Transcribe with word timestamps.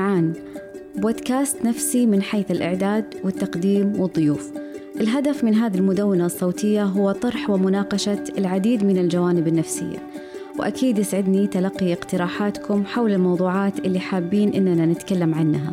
إمعان 0.00 0.32
بودكاست 0.96 1.64
نفسي 1.64 2.06
من 2.06 2.22
حيث 2.22 2.50
الإعداد 2.50 3.04
والتقديم 3.24 4.00
والضيوف. 4.00 4.52
الهدف 5.00 5.44
من 5.44 5.54
هذه 5.54 5.76
المدونة 5.76 6.26
الصوتية 6.26 6.84
هو 6.84 7.12
طرح 7.12 7.50
ومناقشة 7.50 8.24
العديد 8.38 8.84
من 8.84 8.98
الجوانب 8.98 9.48
النفسية. 9.48 9.98
وأكيد 10.58 10.98
يسعدني 10.98 11.46
تلقي 11.46 11.92
اقتراحاتكم 11.92 12.84
حول 12.84 13.12
الموضوعات 13.12 13.78
اللي 13.78 14.00
حابين 14.00 14.54
إننا 14.54 14.86
نتكلم 14.86 15.34
عنها. 15.34 15.72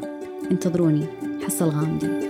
انتظروني. 0.52 1.06
حصة 1.46 1.66
الغامدي 1.66 2.27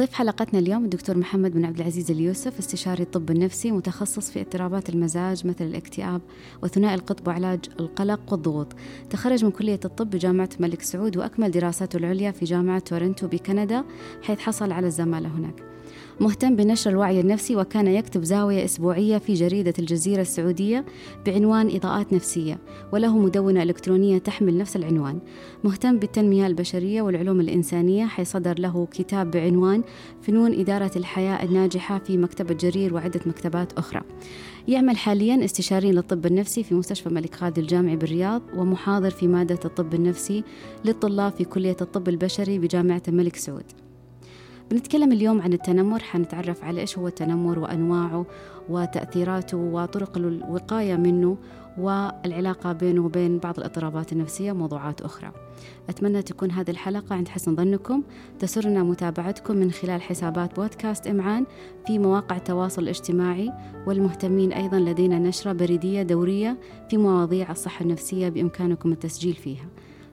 ضيف 0.00 0.12
حلقتنا 0.12 0.58
اليوم 0.58 0.84
الدكتور 0.84 1.16
محمد 1.16 1.52
بن 1.52 1.64
عبد 1.64 1.80
العزيز 1.80 2.10
اليوسف 2.10 2.58
استشاري 2.58 3.02
الطب 3.02 3.30
النفسي 3.30 3.70
متخصص 3.70 4.30
في 4.30 4.40
اضطرابات 4.40 4.88
المزاج 4.88 5.46
مثل 5.46 5.64
الاكتئاب 5.64 6.20
وثنائي 6.62 6.94
القطب 6.94 7.28
وعلاج 7.28 7.60
القلق 7.80 8.20
والضغوط. 8.32 8.66
تخرج 9.10 9.44
من 9.44 9.50
كلية 9.50 9.80
الطب 9.84 10.10
بجامعة 10.10 10.48
الملك 10.56 10.82
سعود 10.82 11.16
وأكمل 11.16 11.50
دراساته 11.50 11.96
العليا 11.96 12.30
في 12.30 12.44
جامعة 12.44 12.78
تورنتو 12.78 13.26
بكندا 13.26 13.84
حيث 14.22 14.38
حصل 14.38 14.72
على 14.72 14.86
الزمالة 14.86 15.28
هناك. 15.28 15.69
مهتم 16.20 16.56
بنشر 16.56 16.90
الوعي 16.90 17.20
النفسي 17.20 17.56
وكان 17.56 17.86
يكتب 17.86 18.24
زاوية 18.24 18.64
أسبوعية 18.64 19.18
في 19.18 19.34
جريدة 19.34 19.74
الجزيرة 19.78 20.20
السعودية 20.20 20.84
بعنوان 21.26 21.76
إضاءات 21.76 22.12
نفسية 22.12 22.58
وله 22.92 23.18
مدونة 23.18 23.62
إلكترونية 23.62 24.18
تحمل 24.18 24.58
نفس 24.58 24.76
العنوان. 24.76 25.18
مهتم 25.64 25.98
بالتنمية 25.98 26.46
البشرية 26.46 27.02
والعلوم 27.02 27.40
الإنسانية 27.40 28.06
حيث 28.06 28.30
صدر 28.30 28.58
له 28.58 28.88
كتاب 28.92 29.30
بعنوان 29.30 29.82
فنون 30.22 30.60
إدارة 30.60 30.90
الحياة 30.96 31.44
الناجحة 31.44 31.98
في 31.98 32.18
مكتبة 32.18 32.54
جرير 32.54 32.94
وعدة 32.94 33.20
مكتبات 33.26 33.72
أخرى. 33.72 34.00
يعمل 34.68 34.96
حاليا 34.96 35.44
استشاري 35.44 35.92
للطب 35.92 36.26
النفسي 36.26 36.62
في 36.62 36.74
مستشفى 36.74 37.06
الملك 37.06 37.34
خالد 37.34 37.58
الجامعي 37.58 37.96
بالرياض 37.96 38.42
ومحاضر 38.56 39.10
في 39.10 39.28
مادة 39.28 39.60
الطب 39.64 39.94
النفسي 39.94 40.44
للطلاب 40.84 41.32
في 41.32 41.44
كلية 41.44 41.76
الطب 41.80 42.08
البشري 42.08 42.58
بجامعة 42.58 43.02
الملك 43.08 43.36
سعود. 43.36 43.64
بنتكلم 44.70 45.12
اليوم 45.12 45.40
عن 45.40 45.52
التنمر 45.52 45.98
حنتعرف 45.98 46.64
على 46.64 46.80
إيش 46.80 46.98
هو 46.98 47.08
التنمر 47.08 47.58
وأنواعه 47.58 48.26
وتأثيراته 48.68 49.56
وطرق 49.56 50.16
الوقاية 50.16 50.96
منه 50.96 51.36
والعلاقة 51.78 52.72
بينه 52.72 53.04
وبين 53.04 53.38
بعض 53.38 53.58
الاضطرابات 53.58 54.12
النفسية 54.12 54.52
وموضوعات 54.52 55.00
أخرى. 55.00 55.32
أتمنى 55.88 56.22
تكون 56.22 56.50
هذه 56.50 56.70
الحلقة 56.70 57.14
عند 57.14 57.28
حسن 57.28 57.56
ظنكم. 57.56 58.02
تسرنا 58.38 58.82
متابعتكم 58.82 59.56
من 59.56 59.70
خلال 59.70 60.02
حسابات 60.02 60.56
بودكاست 60.56 61.06
إمعان 61.06 61.46
في 61.86 61.98
مواقع 61.98 62.36
التواصل 62.36 62.82
الاجتماعي 62.82 63.52
والمهتمين 63.86 64.52
أيضا 64.52 64.78
لدينا 64.78 65.18
نشرة 65.18 65.52
بريدية 65.52 66.02
دورية 66.02 66.58
في 66.90 66.96
مواضيع 66.96 67.50
الصحة 67.50 67.82
النفسية 67.82 68.28
بإمكانكم 68.28 68.92
التسجيل 68.92 69.34
فيها. 69.34 69.66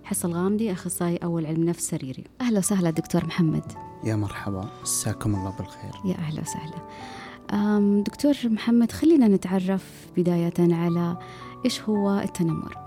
حصة 0.07 0.27
الغامدي 0.27 0.71
أخصائي 0.71 1.17
أول 1.17 1.45
علم 1.45 1.63
نفس 1.63 1.89
سريري. 1.89 2.23
أهلا 2.41 2.59
وسهلا 2.59 2.89
دكتور 2.89 3.25
محمد. 3.25 3.71
يا 4.03 4.15
مرحبا 4.15 4.69
مساكم 4.81 5.35
الله 5.35 5.53
بالخير. 5.57 5.91
يا 6.05 6.15
أهلا 6.15 6.41
وسهلا. 6.41 8.03
دكتور 8.03 8.33
محمد 8.45 8.91
خلينا 8.91 9.27
نتعرف 9.27 10.07
بداية 10.17 10.53
على 10.59 11.17
إيش 11.65 11.81
هو 11.81 12.19
التنمر؟ 12.19 12.77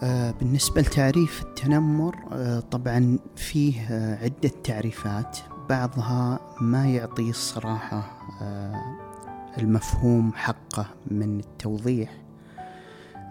آه 0.00 0.30
بالنسبة 0.30 0.80
لتعريف 0.80 1.42
التنمر 1.42 2.16
آه 2.32 2.60
طبعا 2.60 3.18
فيه 3.36 3.80
آه 3.80 4.24
عدة 4.24 4.52
تعريفات. 4.64 5.38
بعضها 5.68 6.40
ما 6.60 6.86
يعطي 6.86 7.30
الصراحة 7.30 8.12
المفهوم 9.58 10.32
حقه 10.32 10.86
من 11.10 11.40
التوضيح 11.40 12.10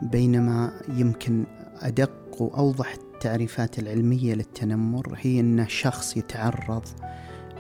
بينما 0.02 0.82
يمكن 0.90 1.46
أدق 1.82 2.12
وأوضح 2.40 2.94
التعريفات 2.94 3.80
العلمية 3.80 4.34
للتنمر 4.34 5.16
هي 5.18 5.40
أن 5.40 5.68
شخص 5.68 6.18
يتعرض 6.18 6.84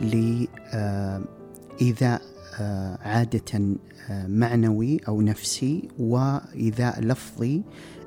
لإيذاء 0.02 2.22
آه، 2.60 2.98
عادة 3.02 3.76
آه، 4.10 4.28
معنوي 4.28 5.00
أو 5.08 5.22
نفسي 5.22 5.90
وإيذاء 6.00 7.02
لفظي 7.02 7.64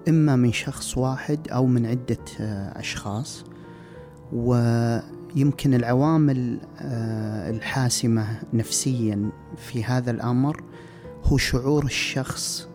إما 0.09 0.37
من 0.37 0.53
شخص 0.53 0.99
واحد 0.99 1.49
أو 1.49 1.67
من 1.67 1.87
عدة 1.87 2.19
آه، 2.41 2.81
أشخاص. 2.81 3.45
ويمكن 4.33 5.75
العوامل 5.75 6.61
الحاسمة 7.51 8.27
نفسيا 8.53 9.31
في 9.57 9.85
هذا 9.85 10.11
الأمر 10.11 10.63
هو 11.25 11.37
شعور 11.37 11.85
الشخص 11.85 12.69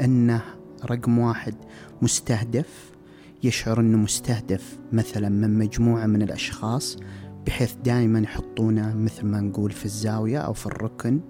أنه 0.00 0.42
رقم 0.86 1.18
واحد 1.18 1.54
مستهدف 2.02 2.92
يشعر 3.42 3.80
أنه 3.80 3.98
مستهدف 3.98 4.78
مثلا 4.92 5.28
من 5.28 5.58
مجموعة 5.58 6.06
من 6.06 6.22
الأشخاص 6.22 6.96
بحيث 7.46 7.74
دائما 7.84 8.20
يحطونه 8.20 8.94
مثل 8.94 9.26
ما 9.26 9.40
نقول 9.40 9.70
في 9.70 9.84
الزاوية 9.84 10.38
أو 10.38 10.52
في 10.52 10.66
الركن. 10.66 11.20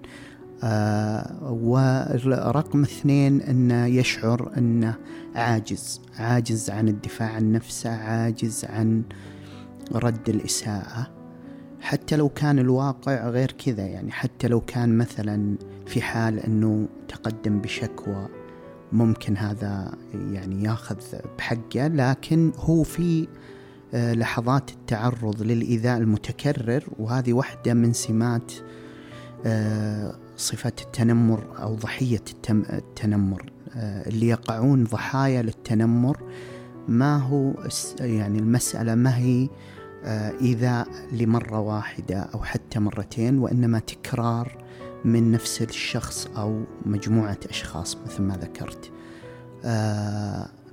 آه 0.63 1.53
ورقم 1.53 2.81
اثنين 2.83 3.41
أنه 3.41 3.85
يشعر 3.85 4.51
أنه 4.57 4.95
عاجز 5.35 6.01
عاجز 6.15 6.69
عن 6.69 6.87
الدفاع 6.87 7.29
عن 7.29 7.51
نفسه 7.51 7.89
عاجز 7.89 8.65
عن 8.65 9.03
رد 9.91 10.29
الإساءة. 10.29 11.07
حتى 11.81 12.15
لو 12.15 12.29
كان 12.29 12.59
الواقع 12.59 13.29
غير 13.29 13.51
كذا 13.51 13.85
يعني 13.85 14.11
حتى 14.11 14.47
لو 14.47 14.61
كان 14.61 14.97
مثلا 14.97 15.57
في 15.85 16.01
حال 16.01 16.39
أنه 16.39 16.87
تقدم 17.07 17.61
بشكوى 17.61 18.27
ممكن 18.91 19.37
هذا 19.37 19.93
يعني 20.13 20.63
ياخذ 20.63 20.97
بحقه 21.37 21.87
لكن 21.87 22.51
هو 22.57 22.83
في 22.83 23.27
آه، 23.93 24.13
لحظات 24.13 24.71
التعرض 24.71 25.41
للإيذاء 25.41 25.97
المتكرر 25.97 26.83
وهذه 26.99 27.33
واحدة 27.33 27.73
من 27.73 27.93
سمات 27.93 28.53
آه، 29.45 30.15
صفة 30.37 30.73
التنمر 30.81 31.43
أو 31.61 31.75
ضحية 31.75 32.21
التنمر 32.49 33.51
آه، 33.75 34.07
اللي 34.09 34.27
يقعون 34.27 34.83
ضحايا 34.83 35.41
للتنمر. 35.41 36.17
ما 36.87 37.17
هو 37.17 37.53
يعني 37.99 38.39
المسألة 38.39 38.95
ما 38.95 39.17
هي 39.17 39.49
إيذاء 40.41 40.87
لمرة 41.11 41.59
واحدة 41.59 42.19
أو 42.19 42.43
حتى 42.43 42.79
مرتين 42.79 43.39
وإنما 43.39 43.79
تكرار 43.79 44.66
من 45.05 45.31
نفس 45.31 45.61
الشخص 45.61 46.27
أو 46.37 46.63
مجموعة 46.85 47.37
أشخاص 47.49 47.97
مثل 48.05 48.23
ما 48.23 48.37
ذكرت. 48.37 48.91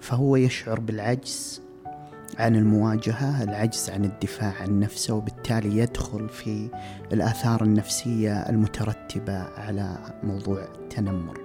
فهو 0.01 0.37
يشعر 0.37 0.81
بالعجز 0.81 1.62
عن 2.39 2.57
المواجهة 2.57 3.43
العجز 3.43 3.91
عن 3.91 4.05
الدفاع 4.05 4.55
عن 4.62 4.81
نفسه 4.81 5.15
وبالتالي 5.15 5.79
يدخل 5.79 6.29
في 6.29 6.69
الآثار 7.12 7.62
النفسية 7.62 8.33
المترتبة 8.33 9.39
على 9.39 9.99
موضوع 10.23 10.65
التنمر. 10.65 11.41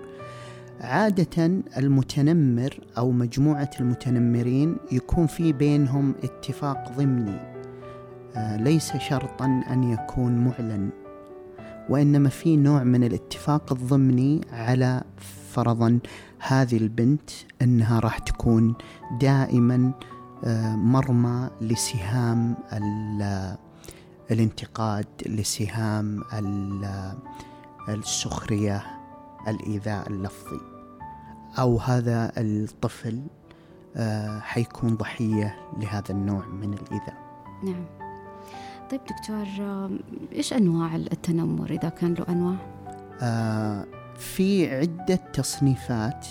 عادة 0.82 1.62
المتنمر 1.78 2.80
أو 2.98 3.12
مجموعة 3.12 3.70
المتنمرين 3.80 4.78
يكون 4.92 5.28
في 5.28 5.54
بينهم 5.54 6.16
اتفاق 6.24 6.92
ضمني. 6.98 7.40
آه، 8.36 8.58
ليس 8.58 8.98
شرطا 8.98 9.64
أن 9.70 9.84
يكون 9.84 10.36
معلن. 10.36 10.90
وإنما 11.90 12.30
في 12.30 12.58
نوع 12.58 12.84
من 12.84 13.04
الاتفاق 13.04 13.72
الضمني 13.74 14.42
على 14.52 15.04
فرضا 15.52 16.00
هذه 16.40 16.78
البنت 16.78 17.30
أنها 17.62 18.00
راح 18.00 18.18
تكون 18.18 18.74
دائما 19.22 19.92
آه، 20.44 20.76
مرمى 20.76 21.50
لسهام 21.62 22.56
الانتقاد 24.32 25.06
لسهام 25.26 26.24
السخرية 27.90 28.86
الإيذاء 29.48 30.10
اللفظي. 30.10 30.60
أو 31.60 31.78
هذا 31.78 32.32
الطفل 32.38 33.22
آه، 33.96 34.40
حيكون 34.40 34.96
ضحية 34.96 35.56
لهذا 35.78 36.12
النوع 36.12 36.46
من 36.46 36.74
الإيذاء. 36.74 37.18
نعم. 37.64 37.86
طيب 38.92 39.02
دكتور 39.10 39.46
إيش 40.32 40.54
أنواع 40.54 40.96
التنمر 40.96 41.70
إذا 41.70 41.90
كان 41.90 42.14
له 42.14 42.26
أنواع؟ 42.30 42.56
آه 43.22 43.86
في 44.18 44.76
عدة 44.76 45.16
تصنيفات. 45.16 46.28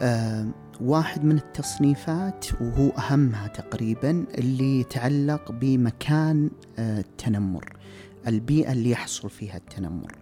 آه 0.00 0.46
واحد 0.80 1.24
من 1.24 1.36
التصنيفات 1.36 2.46
وهو 2.60 2.88
أهمها 2.88 3.46
تقريبا 3.46 4.26
اللي 4.38 4.80
يتعلق 4.80 5.52
بمكان 5.52 6.50
آه، 6.78 7.00
التنمر 7.00 7.76
البيئة 8.26 8.72
اللي 8.72 8.90
يحصل 8.90 9.30
فيها 9.30 9.56
التنمر. 9.56 10.12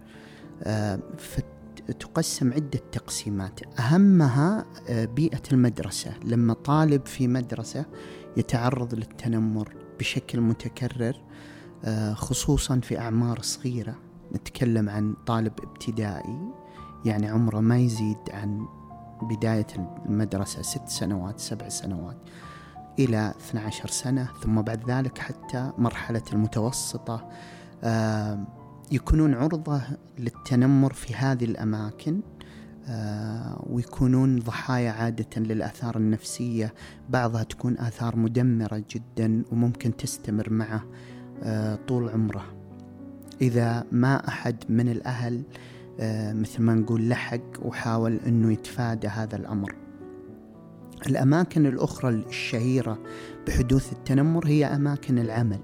آه، 0.63 0.99
فتقسم 1.17 2.53
عدة 2.53 2.79
تقسيمات. 2.91 3.79
أهمها 3.79 4.65
آه، 4.89 5.05
بيئة 5.05 5.41
المدرسة. 5.51 6.13
لما 6.25 6.53
طالب 6.53 7.05
في 7.05 7.27
مدرسة 7.27 7.85
يتعرض 8.37 8.95
للتنمر 8.95 9.73
بشكل 9.99 10.41
متكرر 10.41 11.15
خصوصا 12.13 12.79
في 12.79 12.99
أعمار 12.99 13.41
صغيرة. 13.41 13.95
نتكلم 14.35 14.89
عن 14.89 15.15
طالب 15.25 15.53
ابتدائي 15.63 16.39
يعني 17.05 17.27
عمره 17.27 17.59
ما 17.59 17.77
يزيد 17.77 18.17
عن 18.33 18.67
بداية 19.21 19.67
المدرسة 20.05 20.61
ست 20.61 20.87
سنوات 20.87 21.39
سبع 21.39 21.69
سنوات 21.69 22.17
إلى 22.99 23.33
12 23.39 23.89
سنة 23.89 24.29
ثم 24.43 24.61
بعد 24.61 24.91
ذلك 24.91 25.17
حتى 25.17 25.71
مرحلة 25.77 26.21
المتوسطة. 26.33 27.29
آه، 27.83 28.43
يكونون 28.91 29.33
عرضة 29.33 29.81
للتنمر 30.19 30.93
في 30.93 31.15
هذه 31.15 31.45
الأماكن 31.45 32.21
آه، 32.87 33.65
ويكونون 33.69 34.39
ضحايا 34.39 34.91
عادة 34.91 35.41
للآثار 35.41 35.97
النفسية. 35.97 36.73
بعضها 37.09 37.43
تكون 37.43 37.77
آثار 37.77 38.15
مدمرة 38.15 38.83
جدا 38.89 39.43
وممكن 39.51 39.97
تستمر 39.97 40.49
معه. 40.49 40.75
آه، 40.75 41.12
طول 41.87 42.09
عمره. 42.09 42.45
إذا 43.41 43.85
ما 43.91 44.27
أحد 44.27 44.55
من 44.69 44.89
الأهل 44.89 45.43
مثل 46.33 46.61
ما 46.61 46.73
نقول 46.73 47.09
لحق 47.09 47.65
وحاول 47.65 48.19
أنه 48.27 48.53
يتفادى 48.53 49.07
هذا 49.07 49.35
الأمر. 49.35 49.75
الأماكن 51.07 51.65
الأخرى 51.65 52.09
الشهيرة 52.09 52.99
بحدوث 53.47 53.93
التنمر 53.93 54.47
هي 54.47 54.65
أماكن 54.65 55.19
العمل 55.19 55.59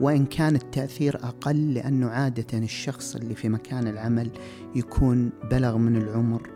وإن 0.00 0.26
كان 0.26 0.54
التأثير 0.54 1.16
أقل 1.16 1.74
لأنه 1.74 2.08
عادة 2.08 2.58
الشخص 2.58 3.16
اللي 3.16 3.34
في 3.34 3.48
مكان 3.48 3.88
العمل 3.88 4.30
يكون 4.74 5.30
بلغ 5.50 5.76
من 5.76 5.96
العمر 5.96 6.50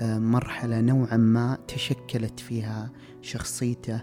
آه، 0.00 0.18
مرحلة 0.18 0.80
نوعا 0.80 1.16
ما 1.16 1.58
تشكلت 1.68 2.40
فيها 2.40 2.90
شخصيته 3.22 4.00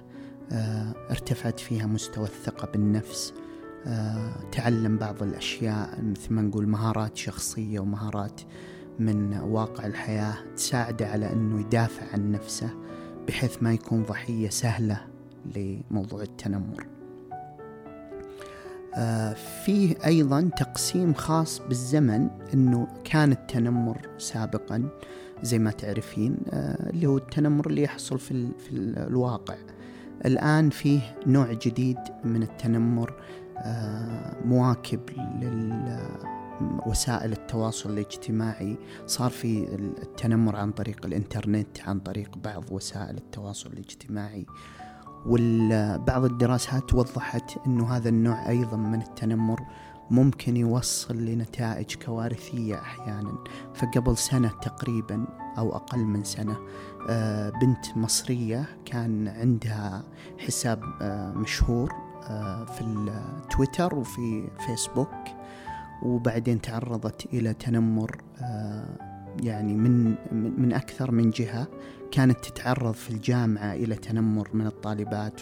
آه، 0.52 0.94
ارتفعت 1.10 1.60
فيها 1.60 1.86
مستوى 1.86 2.26
الثقة 2.26 2.72
بالنفس 2.72 3.34
آه، 3.34 3.49
تعلم 4.52 4.98
بعض 4.98 5.24
الأشياء 5.24 6.02
مثل 6.04 6.34
ما 6.34 6.42
نقول 6.42 6.68
مهارات 6.68 7.18
شخصية 7.18 7.80
ومهارات 7.80 8.42
من 9.00 9.38
واقع 9.38 9.86
الحياة 9.86 10.34
تساعده 10.56 11.08
على 11.08 11.34
أنه 11.34 11.60
يدافع 11.60 12.14
عن 12.14 12.32
نفسه 12.32 12.70
بحيث 13.28 13.64
ما 13.64 13.74
يكون 13.74 14.04
ضحية 14.04 14.50
سهلة 14.50 15.02
لموضوع 15.56 16.22
التنمر. 16.22 16.86
آه 18.96 19.34
فيه 19.34 19.96
أيضا 20.06 20.50
تقسيم 20.58 21.14
خاص 21.14 21.60
بالزمن 21.60 22.30
أنه 22.54 22.88
كان 23.04 23.32
التنمر 23.32 23.98
سابقا 24.18 24.90
زي 25.44 25.60
ما 25.60 25.72
تعرفين 25.72 26.38
آه 26.50 26.90
اللي 26.90 27.08
هو 27.08 27.18
التنمر 27.18 27.68
اللي 27.68 27.84
يحصل 27.84 28.20
في, 28.20 28.48
في 28.58 28.72
الواقع. 28.72 29.56
الآن 30.26 30.70
فيه 30.70 31.16
نوع 31.28 31.54
جديد 31.54 31.98
من 32.24 32.44
التنمر 32.44 33.10
آه 33.10 33.49
مواكب 34.46 35.00
لل 35.42 36.00
وسائل 36.86 37.32
التواصل 37.32 37.90
الاجتماعي. 37.90 38.78
صار 39.06 39.30
في 39.30 39.76
التنمر 40.02 40.56
عن 40.56 40.72
طريق 40.72 41.06
الإنترنت 41.06 41.82
عن 41.88 42.00
طريق 42.00 42.38
بعض 42.38 42.64
وسائل 42.72 43.18
التواصل 43.18 43.70
الاجتماعي. 43.70 44.46
وبعض 45.26 46.24
الدراسات 46.24 46.94
وضحت 46.94 47.58
إنه 47.68 47.96
هذا 47.96 48.10
النوع 48.10 48.50
أيضا 48.50 48.78
من 48.78 49.02
التنمر 49.02 49.60
ممكن 50.12 50.58
يوصل 50.58 51.18
لنتائج 51.18 51.96
كوارثية 51.96 52.76
أحيانا. 52.76 53.38
فقبل 53.74 54.18
سنة 54.18 54.50
تقريبا 54.62 55.28
أو 55.58 55.76
أقل 55.76 56.00
من 56.00 56.24
سنة 56.24 56.58
آه، 57.10 57.50
بنت 57.50 57.98
مصرية 57.98 58.66
كان 58.86 59.28
عندها 59.28 60.04
حساب 60.38 60.84
آه، 61.02 61.32
مشهور 61.32 61.92
آه، 61.92 62.09
في 62.66 62.82
التويتر 62.82 63.96
وفي 63.96 64.48
فيسبوك 64.66 65.16
وبعدين 66.04 66.62
تعرضت 66.62 67.26
إلى 67.34 67.54
تنمر 67.54 68.22
آه، 68.42 68.86
يعني 69.44 69.74
من 69.74 70.16
من 70.62 70.74
أكثر 70.74 71.12
من 71.12 71.30
جهة. 71.30 71.68
كانت 72.12 72.46
تتعرض 72.46 72.94
في 72.94 73.10
الجامعة 73.10 73.74
إلى 73.74 73.96
تنمر 73.96 74.50
من 74.54 74.68
الطالبات 74.68 75.42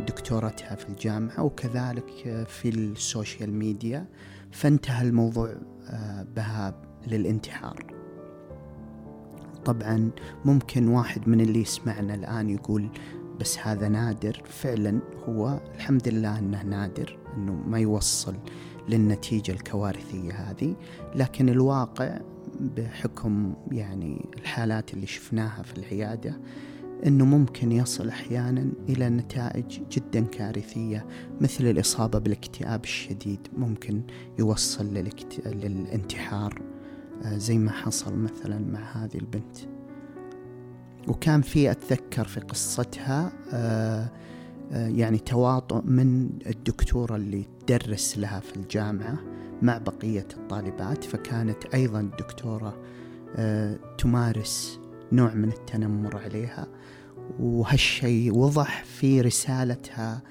ودكتورتها 0.00 0.74
في 0.74 0.88
الجامعة 0.88 1.42
وكذلك 1.42 2.44
في 2.48 2.68
ال 2.68 2.80
social 2.80 3.52
media. 3.52 4.06
فانتهى 4.50 5.08
الموضوع 5.08 5.54
آه، 5.90 6.26
بها 6.36 6.74
للانتحار. 7.06 7.94
طبعا 9.64 10.10
ممكن 10.44 10.88
واحد 10.88 11.28
من 11.28 11.40
اللي 11.40 11.60
يسمعنا 11.60 12.14
الآن 12.14 12.50
يقول 12.50 12.88
بس 13.40 13.58
هذا 13.58 13.88
نادر 13.88 14.42
فعلا. 14.44 15.00
هو 15.28 15.60
الحمد 15.74 16.08
لله 16.08 16.38
أنه 16.38 16.62
نادر 16.62 17.18
أنه 17.36 17.52
ما 17.52 17.78
يوصل 17.78 18.34
للنتيجة 18.88 19.52
الكوارثية 19.52 20.32
هذه. 20.32 20.74
لكن 21.14 21.48
الواقع 21.48 22.20
بحكم 22.60 23.54
يعني 23.72 24.28
الحالات 24.38 24.94
اللي 24.94 25.06
شفناها 25.06 25.62
في 25.62 25.78
العيادة 25.78 26.40
أنه 27.06 27.24
ممكن 27.24 27.72
يصل 27.72 28.08
أحيانا 28.08 28.72
إلى 28.88 29.08
نتائج 29.08 29.80
جدا 29.90 30.20
كارثية 30.20 31.06
مثل 31.40 31.64
الإصابة 31.64 32.18
بالاكتئاب 32.18 32.84
الشديد 32.84 33.48
ممكن 33.56 34.02
يوصل. 34.38 34.94
للانتحار. 35.46 36.62
آه، 37.24 37.36
زي 37.36 37.58
ما 37.58 37.70
حصل 37.70 38.16
مثلا 38.16 38.58
مع 38.58 38.80
هذه 38.80 39.18
البنت. 39.18 39.77
وكان 41.08 41.42
في 41.42 41.70
أتذكر 41.70 42.24
في 42.24 42.40
قصتها 42.40 43.32
آه 43.52 44.08
آه، 44.72 44.88
يعني 44.88 45.18
تواطؤ 45.18 45.82
من 45.84 46.30
الدكتورة 46.46 47.16
اللي 47.16 47.44
تدرس 47.66 48.18
لها 48.18 48.40
في 48.40 48.56
الجامعة 48.56 49.18
مع 49.62 49.78
بقية 49.78 50.26
الطالبات 50.36 51.04
فكانت 51.04 51.74
أيضا 51.74 52.00
الدكتورة 52.00 52.76
آه، 53.36 53.78
تمارس 53.98 54.80
نوع 55.12 55.34
من 55.34 55.48
التنمر 55.48 56.16
عليها. 56.16 56.66
وهالشيء 57.40 58.34
وضح 58.34 58.84
في 58.84 59.20
رسالتها 59.20 60.22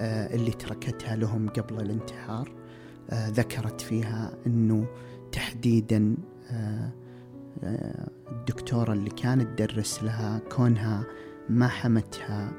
اللي 0.00 0.50
تركتها 0.50 1.16
لهم 1.16 1.48
قبل 1.48 1.80
الانتحار. 1.80 2.52
ذكرت 3.12 3.80
فيها 3.80 4.32
أنه 4.46 4.86
تحديدا 5.32 6.16
الدكتورة 7.62 8.92
اللي 8.92 9.10
كانت 9.10 9.58
تدرس 9.58 10.02
لها 10.02 10.38
كونها 10.38 11.04
ما 11.48 11.68
حمتها 11.68 12.52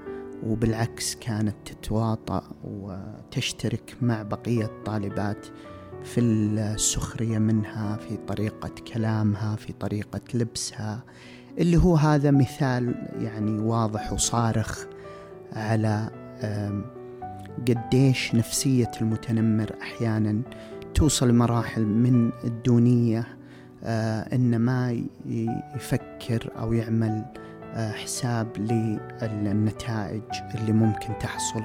وبالعكس 0.44 1.15
كانت 1.15 1.56
تتواطأ 1.65 2.44
وتشترك 2.63 3.98
مع 4.01 4.24
بقية 4.24 4.65
الطالبات 4.65 5.45
في 6.03 6.21
السخرية 6.21 7.38
منها 7.38 7.98
في 7.98 8.18
طريقة 8.18 8.69
كلامها 8.94 9.56
في 9.56 9.73
طريقة 9.73 10.21
لبسها. 10.33 11.04
اللي 11.57 11.78
هو 11.78 11.95
هذا 11.95 12.31
مثال 12.31 12.95
يعني 13.19 13.59
واضح 13.59 14.14
وصارخ 14.14 14.85
على 15.54 16.09
قديش 17.68 18.35
نفسية 18.35 18.92
المتنمر 19.02 19.76
أحيانا 19.81 20.42
توصل 20.94 21.30
لمراحل 21.30 21.85
من 21.85 22.31
الدونية 22.44 23.28
آه، 23.83 24.35
إن 24.35 24.59
ما 24.59 25.04
يفكر 25.76 26.50
أو 26.59 26.73
يعمل 26.73 27.26
آه، 27.73 27.92
حساب 27.92 28.57
للنتائج 28.57 30.21
اللي 30.56 30.71
ممكن 30.71 31.18
تحصل 31.19 31.64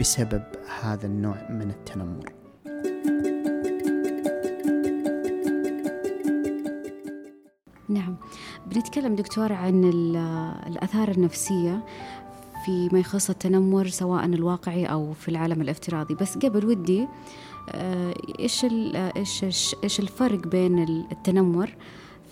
بسبب 0.00 0.42
هذا 0.82 1.06
النوع 1.06 1.36
من 1.50 1.70
التنمر. 1.70 2.32
نعم. 7.88 8.16
بنتكلم 8.66 9.14
دكتور 9.14 9.52
عن 9.52 9.84
الآثار 10.66 11.10
النفسية 11.10 11.84
فيما 12.64 12.98
يخص 12.98 13.30
التنمر 13.30 13.88
سواء 13.88 14.24
الواقعي 14.24 14.86
أو 14.86 15.12
في 15.12 15.28
العالم 15.28 15.60
الافتراضي. 15.60 16.14
بس 16.14 16.38
قبل 16.38 16.66
ودي 16.66 17.08
آه، 17.74 18.14
إيش 18.38 18.64
إيش 19.16 19.76
إيش 19.84 20.00
الفرق 20.00 20.46
بين 20.46 20.78
التنمر 21.12 21.76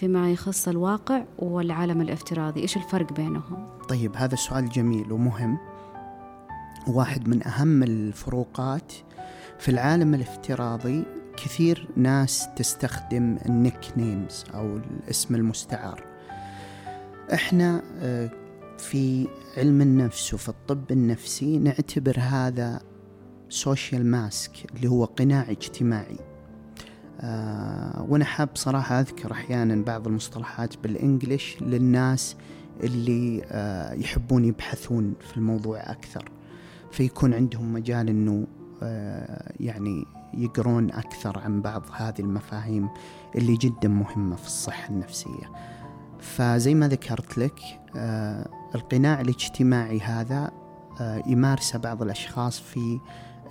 فيما 0.01 0.33
يخص 0.33 0.69
الواقع 0.69 1.25
والعالم 1.39 2.01
الافتراضي؟ 2.01 2.61
إيش 2.61 2.77
الفرق 2.77 3.13
بينهم؟ 3.13 3.69
طيب 3.89 4.17
هذا 4.17 4.37
سؤال 4.37 4.69
جميل 4.69 5.13
ومهم. 5.13 5.59
واحد 6.87 7.29
من 7.29 7.47
أهم 7.47 7.83
الفروقات 7.83 8.93
في 9.59 9.71
العالم 9.71 10.15
الافتراضي 10.15 11.05
كثير 11.37 11.89
ناس 11.97 12.49
تستخدم 12.57 13.39
ال 13.47 13.93
nicknames 13.97 14.45
أو 14.55 14.77
الاسم 14.77 15.35
المستعار. 15.35 16.05
إحنا 17.35 17.83
آه، 18.01 18.31
في 18.79 19.29
علم 19.57 19.81
النفس 19.81 20.35
وفي 20.35 20.49
الطب 20.49 20.93
النفسي 20.93 21.59
نعتبر 21.59 22.17
هذا 22.19 22.81
social 23.49 24.07
mask 24.07 24.53
اللي 24.75 24.89
هو 24.89 25.05
قناع 25.05 25.51
اجتماعي 25.51 26.19
آه 27.21 28.07
وأنا 28.09 28.25
حاب 28.25 28.49
صراحة 28.55 29.01
أذكر 29.01 29.33
أحيانا 29.33 29.85
بعض 29.85 30.07
المصطلحات 30.07 30.77
بال 30.79 30.96
English 30.96 31.57
للناس 31.61 32.37
اللي 32.83 33.43
آه 33.45 33.93
يحبون 33.93 34.45
يبحثون 34.45 35.15
في 35.21 35.37
الموضوع 35.37 35.79
أكثر 35.79 36.31
فيكون 36.93 37.35
عندهم 37.35 37.73
مجال 37.73 38.09
إنه 38.09 38.47
آه 38.83 39.53
يعني 39.61 40.05
يقرون 40.35 40.91
أكثر 40.91 41.39
عن 41.39 41.63
بعض 41.63 41.83
هذه 41.93 42.21
المفاهيم 42.21 42.89
اللي 43.37 43.57
جدا 43.57 43.89
مهمة 43.89 44.37
في 44.37 44.47
الصحة 44.47 44.89
النفسية. 44.89 45.51
فزي 46.21 46.75
ما 46.75 46.89
ذكرت 46.89 47.39
لك 47.39 47.61
آه 47.97 48.49
القناع 48.75 49.21
الاجتماعي 49.21 50.01
هذا 50.01 50.51
آه 51.01 51.23
يمارسه 51.27 51.79
بعض 51.79 52.03
الأشخاص 52.03 52.61
في 52.61 53.01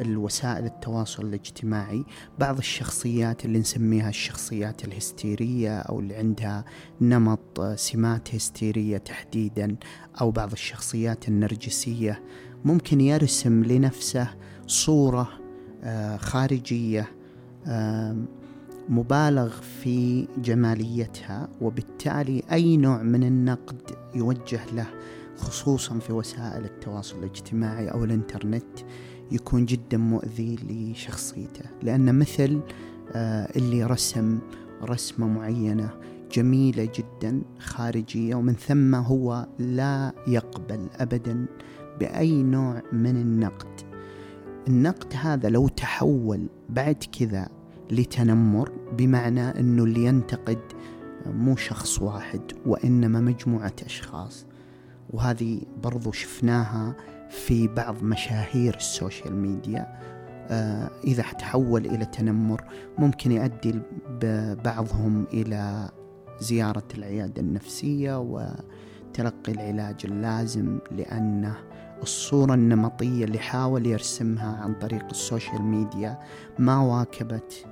الوسائل 0.02 0.66
التواصل 0.66 1.26
الاجتماعي 1.26 2.04
بعض 2.40 2.58
الشخصيات 2.58 3.46
اللي 3.46 3.60
نسميها 3.60 4.10
الشخصيات 4.10 4.86
الهستيرية 4.86 5.80
أو 5.80 6.00
اللي 6.00 6.16
عندها 6.16 6.66
نمط 7.02 7.62
سمات 7.76 8.36
هستيرية 8.36 8.98
تحديدا 8.98 9.76
أو 10.22 10.32
بعض 10.32 10.52
الشخصيات 10.52 11.28
النرجسية. 11.28 12.24
ممكن 12.66 13.02
يرسم 13.02 13.64
لنفسه 13.64 14.28
صورة 14.68 15.30
آه، 15.84 16.18
خارجية 16.18 17.12
مبالغ 18.90 19.62
في 19.62 20.28
جماليتها 20.38 21.50
وبالتالي 21.62 22.44
أي 22.52 22.78
نوع 22.78 23.04
من 23.04 23.24
النقد 23.24 23.82
يوجه 24.16 24.60
له 24.74 24.86
خصوصا 25.38 26.00
في 26.00 26.14
وسائل 26.14 26.66
التواصل 26.66 27.20
الاجتماعي 27.20 27.88
أو 27.88 28.04
الإنترنت. 28.04 28.80
يكون 29.32 29.66
جدا 29.66 29.98
مؤذي 29.98 30.56
لشخصيته. 30.56 31.66
لأنه 31.84 32.12
مثل 32.12 32.62
آه، 33.12 33.50
اللي 33.56 33.84
رسم 33.84 34.40
رسمة 34.84 35.28
معينة 35.28 35.90
جميلة 36.32 36.90
جدا 36.96 37.42
خارجية 37.60 38.36
ومن 38.36 38.54
ثم 38.54 38.96
هو 38.96 39.48
لا 39.60 40.14
يقبل 40.28 40.88
أبدا 40.96 41.46
بأي 42.00 42.44
نوع 42.44 42.82
من 42.94 43.18
النقد. 43.18 43.82
النقد 44.68 45.14
هذا 45.14 45.50
لو 45.50 45.68
تحول 45.68 46.48
بعد 46.70 47.04
كذا 47.20 47.50
لتنمر 47.92 48.72
بمعنى 48.98 49.42
أنه 49.42 49.84
اللي 49.84 50.06
ينتقد 50.06 50.60
مو 51.26 51.56
شخص 51.56 52.02
واحد 52.02 52.42
وإنما 52.66 53.22
مجموعة 53.22 53.74
أشخاص. 53.86 54.46
وهذه 55.10 55.62
برضو 55.84 56.12
شفناها 56.12 56.96
في 57.30 57.68
بعض 57.68 58.04
مشاهير 58.04 58.76
السوشيال 58.76 59.36
ميديا 59.36 59.98
آه 60.50 60.90
إذا 61.04 61.24
تحول 61.24 61.86
إلى 61.86 62.06
تنمر 62.06 62.64
ممكن 62.98 63.32
يؤدي 63.32 63.80
بعضهم 64.66 65.28
إلى 65.34 65.90
زيارة 66.40 66.88
العيادة 66.98 67.42
النفسية 67.42 68.20
وتلقي 68.20 69.52
العلاج 69.52 69.96
اللازم 70.06 70.80
لأنه 70.92 71.58
الصورة 72.02 72.54
النمطية 72.54 73.26
اللي 73.26 73.40
حاول 73.40 73.86
يرسمها 73.86 74.58
عن 74.64 74.74
طريق 74.74 75.06
السوشيال 75.10 75.62
ميديا 75.62 76.20
ما 76.60 76.80
واكبت 76.80 77.66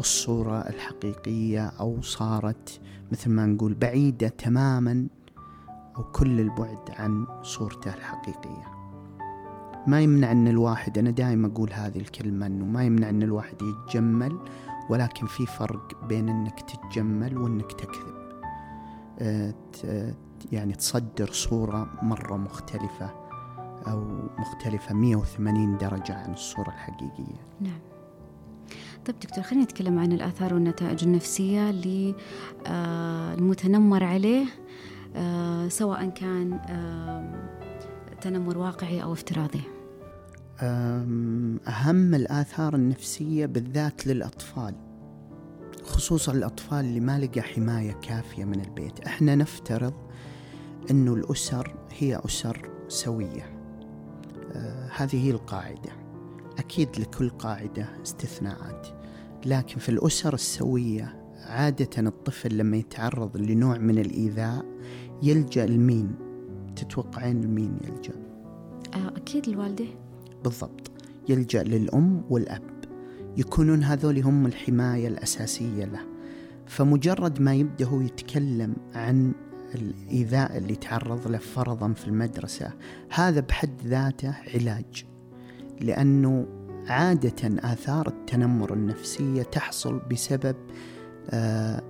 الصورة 0.00 0.58
الحقيقية 0.60 1.66
أو 1.80 2.02
صارت 2.02 2.80
مثل 3.12 3.30
ما 3.30 3.46
نقول 3.46 3.74
بعيدة 3.74 4.28
تماما 4.28 5.06
أو 5.96 6.02
كل 6.02 6.40
البعد 6.40 6.90
عن 6.98 7.26
صورته 7.42 7.94
الحقيقية. 7.94 8.73
ما 9.86 10.00
يمنع 10.00 10.32
أن 10.32 10.48
الواحد 10.48 10.98
أنا 10.98 11.10
دائما 11.10 11.46
أقول 11.46 11.72
هذه 11.72 11.98
الكلمة 11.98 12.46
أنه 12.46 12.64
ما 12.64 12.84
يمنع 12.84 13.08
أن 13.10 13.22
الواحد 13.22 13.56
يتجمل 13.62 14.38
ولكن 14.90 15.26
في 15.26 15.46
فرق 15.46 16.04
بين 16.08 16.28
أنك 16.28 16.60
تتجمل 16.60 17.38
وأنك 17.38 17.72
تكذب. 17.72 18.14
أه 19.18 19.54
يعني 20.52 20.72
تصدر 20.72 21.32
صورة 21.32 21.90
مرة 22.02 22.36
مختلفة 22.36 23.10
أو 23.86 24.28
مختلفة 24.38 24.94
180 24.94 25.78
درجة 25.78 26.14
عن 26.14 26.32
الصورة 26.32 26.68
الحقيقية. 26.68 27.40
نعم. 27.60 27.80
طيب 29.06 29.18
دكتور 29.18 29.44
خلينا 29.44 29.64
نتكلم 29.64 29.98
عن 29.98 30.12
الآثار 30.12 30.54
والنتائج 30.54 31.04
النفسية 31.04 31.70
للمتنمر 32.66 34.04
عليه 34.04 34.46
آه، 35.16 35.68
سواء 35.68 36.08
كان 36.08 36.60
تنمر 38.20 38.58
واقعي 38.58 39.02
أو 39.02 39.12
افتراضي. 39.12 39.73
أهم 40.62 42.14
الآثار 42.14 42.74
النفسية 42.74 43.46
بالذات 43.46 44.06
للأطفال 44.06 44.74
خصوصا 45.84 46.32
الأطفال 46.32 46.84
اللي 46.84 47.00
ما 47.00 47.18
لقى 47.18 47.40
حماية 47.40 47.92
كافية 47.92 48.44
من 48.44 48.60
البيت. 48.60 49.00
إحنا 49.00 49.34
نفترض 49.34 49.94
أنه 50.90 51.14
الأسر 51.14 51.74
هي 51.98 52.20
أسر 52.24 52.70
سوية. 52.88 53.58
آه 54.52 54.88
هذه 54.96 55.26
هي 55.26 55.30
القاعدة. 55.30 55.92
أكيد 56.58 56.88
لكل 56.98 57.30
قاعدة 57.30 57.88
استثناءات. 58.02 58.86
لكن 59.46 59.78
في 59.78 59.88
الأسر 59.88 60.34
السوية 60.34 61.24
عادة 61.36 62.08
الطفل 62.08 62.56
لما 62.56 62.76
يتعرض 62.76 63.36
لنوع 63.36 63.78
من 63.78 63.98
الإيذاء 63.98 64.64
يلجأ 65.22 65.66
لمين؟ 65.66 66.14
تتوقعين 66.76 67.40
لمين 67.40 67.78
يلجأ؟ 67.84 68.14
آه، 68.94 69.08
أكيد 69.16 69.48
الوالدة. 69.48 70.03
بالضبط 70.44 70.90
يلجأ 71.28 71.62
للأم 71.62 72.24
والأب. 72.30 72.62
يكونون 73.36 73.82
هذول 73.82 74.18
هم 74.18 74.46
الحماية 74.46 75.08
الأساسية 75.08 75.84
له. 75.84 76.00
فمجرد 76.66 77.40
ما 77.40 77.54
يبدأ 77.54 77.84
هو 77.86 78.00
يتكلم 78.00 78.76
عن 78.94 79.32
الإيذاء 79.74 80.56
اللي 80.58 80.74
تعرض 80.74 81.28
له 81.28 81.38
فرضا 81.38 81.92
في 81.92 82.06
المدرسة 82.06 82.72
هذا 83.10 83.40
بحد 83.40 83.70
ذاته 83.84 84.34
علاج. 84.54 85.06
لأنه 85.80 86.46
عادة 86.86 87.72
آثار 87.72 88.08
التنمر 88.08 88.74
النفسية 88.74 89.42
تحصل 89.42 89.98
بسبب 90.10 90.56
آه، 91.30 91.82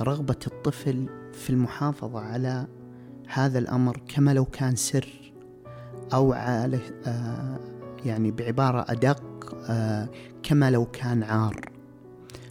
رغبة 0.00 0.38
الطفل 0.46 1.08
في 1.32 1.50
المحافظة 1.50 2.20
على 2.20 2.66
هذا 3.28 3.58
الأمر 3.58 4.02
كما 4.08 4.34
لو 4.34 4.44
كان 4.44 4.76
سر. 4.76 5.27
أو 6.12 6.32
على 6.32 6.78
آه، 7.06 7.58
يعني 8.04 8.30
بعبارة 8.30 8.84
أدق 8.88 9.56
آه، 9.68 10.08
كما 10.42 10.70
لو 10.70 10.86
كان 10.86 11.22
عار. 11.22 11.60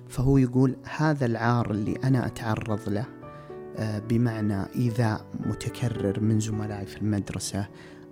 فهو 0.09 0.37
يقول 0.37 0.75
هذا 0.97 1.25
العار 1.25 1.71
اللي 1.71 1.95
أنا 2.03 2.25
أتعرض 2.25 2.89
له 2.89 3.05
بمعنى 4.09 4.63
إيذاء 4.75 5.25
متكرر 5.45 6.19
من 6.19 6.39
زملائي 6.39 6.85
في 6.85 7.01
المدرسة 7.01 7.67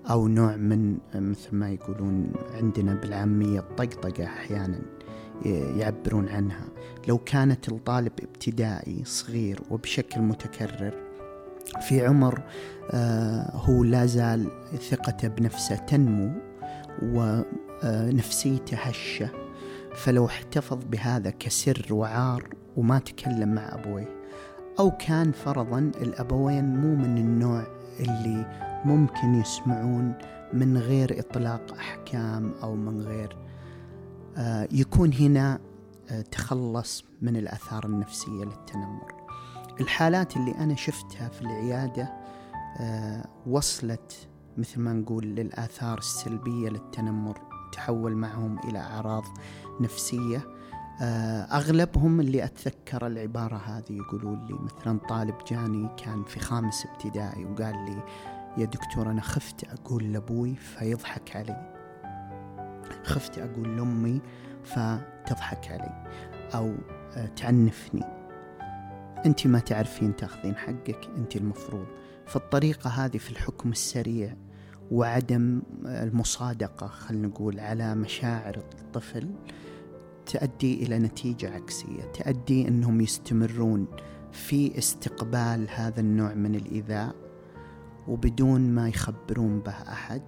أو 0.10 0.28
نوع 0.28 0.56
من 0.56 0.98
مثل 1.16 1.56
ما 1.56 1.70
يقولون 1.70 2.32
عندنا 2.54 2.94
بالعامية 2.94 3.60
الطقطقة 3.60 4.24
أحيانا 4.24 4.80
يعبرون 5.46 6.30
عنها. 6.30 6.66
لو 7.08 7.18
كانت 7.18 7.70
الطالب 7.70 8.12
ابتدائي 8.22 9.02
صغير 9.06 9.62
وبشكل 9.72 10.22
متكرر 10.22 11.05
في 11.82 12.06
عمر 12.06 12.42
آه، 12.92 13.52
هو 13.56 13.84
لا 13.84 14.06
زال 14.06 14.52
ثقته 14.90 15.28
بنفسه 15.28 15.76
تنمو 15.76 16.32
ونفسيته 17.04 18.78
هشة. 18.78 19.30
فلو 19.96 20.26
احتفظ 20.26 20.84
بهذا 20.84 21.30
كسر 21.30 21.88
وعار 21.92 22.50
وما 22.78 23.00
تكلم 23.00 23.56
مع 23.56 23.76
أبويه 23.76 24.10
أو 24.80 24.92
كان 24.92 25.32
فرضا 25.32 25.80
الأبوين 26.02 26.76
مو 26.76 26.96
من 26.96 27.18
النوع 27.18 27.68
اللي 28.00 28.46
ممكن 28.86 29.36
يسمعون 29.36 30.14
من 30.54 30.78
غير 30.78 31.20
إطلاق 31.20 31.74
أحكام 31.78 32.54
أو 32.64 32.76
من 32.76 33.02
غير 33.02 33.38
آه، 34.38 34.68
يكون 34.72 35.14
هنا 35.14 35.60
آه، 36.10 36.22
تخلص 36.22 37.06
من 37.22 37.38
الآثار 37.38 37.86
النفسية 37.86 38.44
للتنمر. 38.44 39.15
الحالات 39.80 40.38
اللي 40.38 40.52
أنا 40.52 40.76
شفتها 40.76 41.30
في 41.30 41.42
العيادة 41.42 42.14
آه، 42.80 43.26
وصلت 43.48 44.28
مثل 44.58 44.80
ما 44.80 44.94
نقول 44.94 45.26
للآثار 45.26 45.98
السلبية 45.98 46.70
للتنمر 46.70 47.42
تحول 47.72 48.16
معهم 48.16 48.60
إلى 48.60 48.80
أعراض 48.80 49.24
نفسية. 49.80 50.56
أغلبهم 51.52 52.20
اللي 52.20 52.44
أتذكر 52.44 53.08
العبارة 53.08 53.56
هذه 53.56 53.92
يقولون 53.92 54.46
لي 54.46 54.54
مثلا 54.54 55.00
طالب 55.00 55.36
جاني 55.48 55.90
كان 55.98 56.24
في 56.24 56.40
خامس 56.40 56.86
ابتدائي 56.86 57.46
وقال 57.46 57.86
لي 57.86 58.04
يا 58.58 58.66
دكتور 58.66 59.12
أنا 59.12 59.22
خفت 59.22 59.64
أقول 59.64 60.14
لأبوي 60.14 60.56
فيضحك 60.56 61.36
علي. 61.36 61.72
خفت 63.04 63.40
أقول 63.40 63.78
لأمي 63.78 64.22
فتضحك 64.64 65.72
علي. 65.72 66.06
أو 66.56 66.76
آه، 67.16 67.26
تعنفني. 67.26 68.15
أنت 69.26 69.48
ما 69.48 69.60
تعرفين 69.60 70.16
تاخذين 70.16 70.56
حقك 70.56 71.10
أنت 71.18 71.36
المفروض. 71.36 71.86
فالطريقة 72.26 72.90
هذه 72.90 73.18
في 73.18 73.32
الحكم 73.32 73.72
السريع 73.72 74.36
وعدم 74.92 75.62
المصادقة 75.86 76.88
خلينا 76.88 77.28
نقول 77.28 77.60
على 77.60 77.96
مشاعر 77.96 78.58
الطفل 78.58 79.30
تؤدي 80.26 80.84
إلى 80.84 81.00
نتيجة 81.00 81.56
عكسية. 81.56 82.04
تؤدي 82.14 82.68
أنهم 82.68 83.02
يستمرون 83.02 83.88
في 84.32 84.78
استقبال 84.78 85.68
هذا 85.70 86.00
النوع 86.00 86.34
من 86.34 86.56
الإيذاء 86.56 87.16
وبدون 88.08 88.62
ما 88.62 88.90
يخبرون 88.90 89.60
به 89.60 89.72
أحد. 89.72 90.22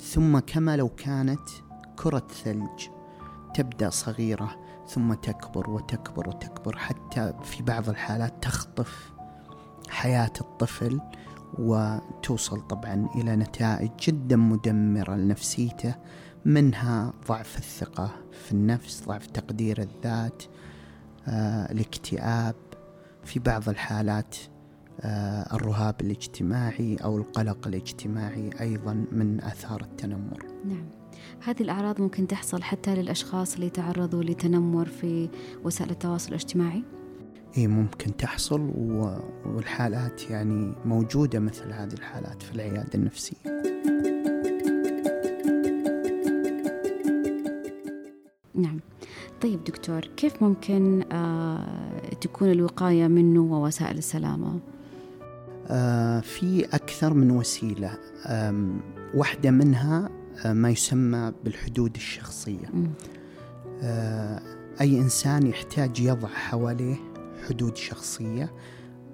ثم 0.00 0.38
كما 0.38 0.76
لو 0.76 0.88
كانت 0.88 1.48
كرة 1.96 2.26
ثلج 2.44 2.88
تبدأ 3.54 3.90
صغيرة 3.90 4.56
ثم 4.94 5.14
تكبر 5.14 5.70
وتكبر 5.70 6.28
وتكبر 6.28 6.76
حتى 6.76 7.32
في 7.42 7.62
بعض 7.62 7.88
الحالات 7.88 8.42
تخطف 8.42 9.12
حياة 9.88 10.32
الطفل 10.40 11.00
وتوصل 11.58 12.60
طبعا 12.60 13.08
إلى 13.14 13.36
نتائج 13.36 13.90
جدا 14.00 14.36
مدمرة 14.36 15.14
لنفسيته 15.14 15.94
منها 16.44 17.12
ضعف 17.28 17.58
الثقة 17.58 18.10
في 18.32 18.52
النفس 18.52 19.04
ضعف 19.06 19.26
تقدير 19.26 19.80
الذات 19.82 20.42
آه، 21.28 21.72
الاكتئاب 21.72 22.54
في 23.24 23.38
بعض 23.38 23.68
الحالات 23.68 24.36
آه، 25.00 25.54
الرهاب 25.56 26.00
الاجتماعي 26.00 26.96
أو 26.96 27.18
القلق 27.18 27.66
الاجتماعي 27.66 28.50
أيضا 28.60 29.06
من 29.12 29.40
آثار 29.40 29.80
التنمر. 29.80 30.46
نعم. 30.64 30.99
هذه 31.44 31.60
الأعراض 31.60 32.00
ممكن 32.00 32.26
تحصل 32.26 32.62
حتى 32.62 32.94
للأشخاص 32.94 33.54
اللي 33.54 33.70
تعرضوا 33.70 34.22
لتنمر 34.22 34.86
في 34.86 35.28
وسائل 35.64 35.90
التواصل 35.90 36.28
الاجتماعي؟ 36.28 36.82
إيه 37.56 37.66
ممكن 37.66 38.16
تحصل 38.16 38.60
والحالات 39.46 40.30
يعني 40.30 40.72
موجودة 40.84 41.40
مثل 41.40 41.72
هذه 41.72 41.92
الحالات 41.92 42.42
في 42.42 42.52
العيادة 42.54 42.90
النفسية. 42.94 43.36
نعم. 48.54 48.80
طيب 49.42 49.64
دكتور 49.64 50.00
كيف 50.00 50.42
ممكن 50.42 51.04
آه 51.12 52.00
تكون 52.20 52.50
الوقاية 52.50 53.06
منه 53.06 53.40
ووسائل 53.40 53.98
السلامة؟ 53.98 54.58
آه 55.68 56.20
في 56.20 56.64
أكثر 56.64 57.14
من 57.14 57.30
وسيلة. 57.30 57.98
واحدة 59.14 59.50
منها 59.50 60.10
ما 60.44 60.70
يسمى 60.70 61.32
بالحدود 61.44 61.96
الشخصية. 61.96 62.70
آه 63.82 64.42
أي 64.80 64.98
إنسان 64.98 65.46
يحتاج 65.46 66.00
يضع 66.00 66.28
حواليه 66.28 66.96
حدود 67.48 67.76
شخصية 67.76 68.52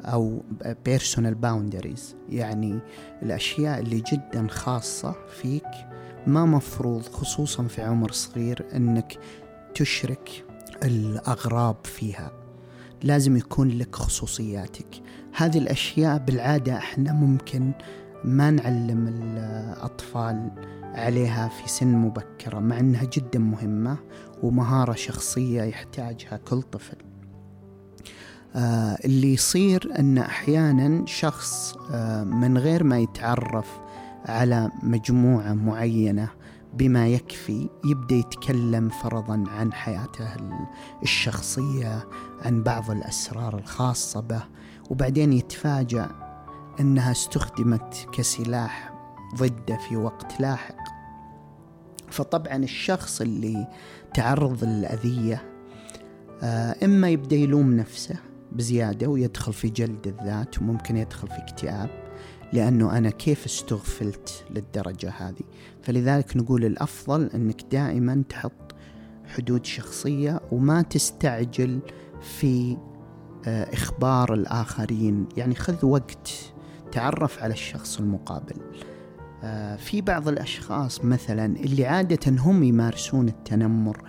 أو 0.05 0.43
personal 0.85 1.35
boundaries 1.35 2.17
يعني 2.29 2.79
الأشياء 3.23 3.81
اللي 3.81 4.03
جدا 4.13 4.47
خاصة 4.49 5.15
فيك 5.41 5.69
ما 6.27 6.45
مفروض 6.45 7.03
خصوصا 7.03 7.65
في 7.65 7.83
عمر 7.83 8.13
صغير 8.13 8.67
أنك 8.75 9.19
تشرك 9.75 10.45
الأغراب 10.85 11.77
فيها. 11.85 12.33
لازم 13.03 13.37
يكون 13.37 13.69
لك 13.69 13.95
خصوصياتك. 13.95 15.03
هذه 15.37 15.59
الأشياء 15.59 16.19
بالعادة 16.19 16.77
إحنا 16.77 17.13
ممكن 17.13 17.73
ما 18.25 18.51
نعلم 18.51 19.09
الأطفال 19.09 20.51
عليها 20.97 21.49
في 21.49 21.69
سن 21.69 21.95
مبكرة 21.95 22.59
مع 22.59 22.81
أنها 22.81 23.05
جدا 23.05 23.39
مهمة 23.39 23.97
ومهارة 24.43 24.93
شخصية 24.93 25.63
يحتاجها 25.63 26.37
كل 26.37 26.63
طفل. 26.63 26.97
آه 28.55 28.99
اللي 29.05 29.35
يصير 29.35 29.93
أن 29.99 30.19
أحيانا 30.19 31.07
شخص 31.07 31.77
آه 31.91 32.25
من 32.25 32.59
غير 32.59 32.85
ما 32.85 32.99
يتعرف 32.99 33.79
على 34.25 34.71
مجموعة 34.83 35.53
معينة 35.53 36.29
بما 36.75 37.09
يكفي 37.09 37.69
يبدأ 37.85 38.15
يتكلم 38.15 38.89
فرضا 38.89 39.45
عن 39.49 39.73
حياته 39.73 40.29
الشخصية 41.03 42.09
عن 42.45 42.63
بعض 42.63 42.91
الأسرار 42.91 43.59
الخاصة 43.59 44.21
به 44.21 44.43
وبعدين 44.91 45.33
يتفاجأ 45.33 46.09
إنها 46.81 47.11
استخدمت 47.11 48.09
كسلاح 48.13 48.96
ضده 49.35 49.77
في 49.89 49.97
وقت 49.97 50.41
لاحق. 50.41 50.97
فطبعا 52.11 52.57
الشخص 52.57 53.21
اللي 53.21 53.67
تعرض 54.15 54.65
للأذية 54.65 55.43
آه، 56.43 56.77
إما 56.85 57.09
يبدأ 57.09 57.37
يلوم 57.37 57.77
نفسه 57.77 58.17
بزيادة 58.53 59.07
ويدخل 59.07 59.53
في 59.53 59.69
جلد 59.69 60.07
الذات 60.07 60.59
وممكن 60.59 60.97
يدخل 60.97 61.29
في 61.29 61.39
اكتئاب 61.39 61.91
لأنه 62.53 62.99
أنا 62.99 63.11
كيف 63.11 63.45
استغفلت 63.45 64.45
للدرجة 64.51 65.11
هذه؟ 65.11 65.43
فلذلك 65.83 66.37
نقول 66.37 66.65
الأفضل 66.65 67.31
أنك 67.35 67.63
دائما 67.73 68.23
تحط 68.29 68.75
حدود 69.27 69.67
شخصية 69.67 70.41
وما 70.53 70.83
تستعجل 70.83 71.81
في 72.21 72.77
آه، 73.47 73.75
إخبار 73.75 74.35
الآخرين. 74.35 75.27
يعني 75.37 75.55
خذ 75.55 75.87
وقت 75.87 76.31
تعرف 76.93 77.43
على 77.43 77.53
الشخص 77.53 77.99
المقابل. 77.99 78.57
في 79.79 80.01
بعض 80.01 80.29
الأشخاص 80.29 81.05
مثلا 81.05 81.47
اللي 81.47 81.87
عادة 81.87 82.33
هم 82.39 82.63
يمارسون 82.63 83.29
التنمر 83.29 84.03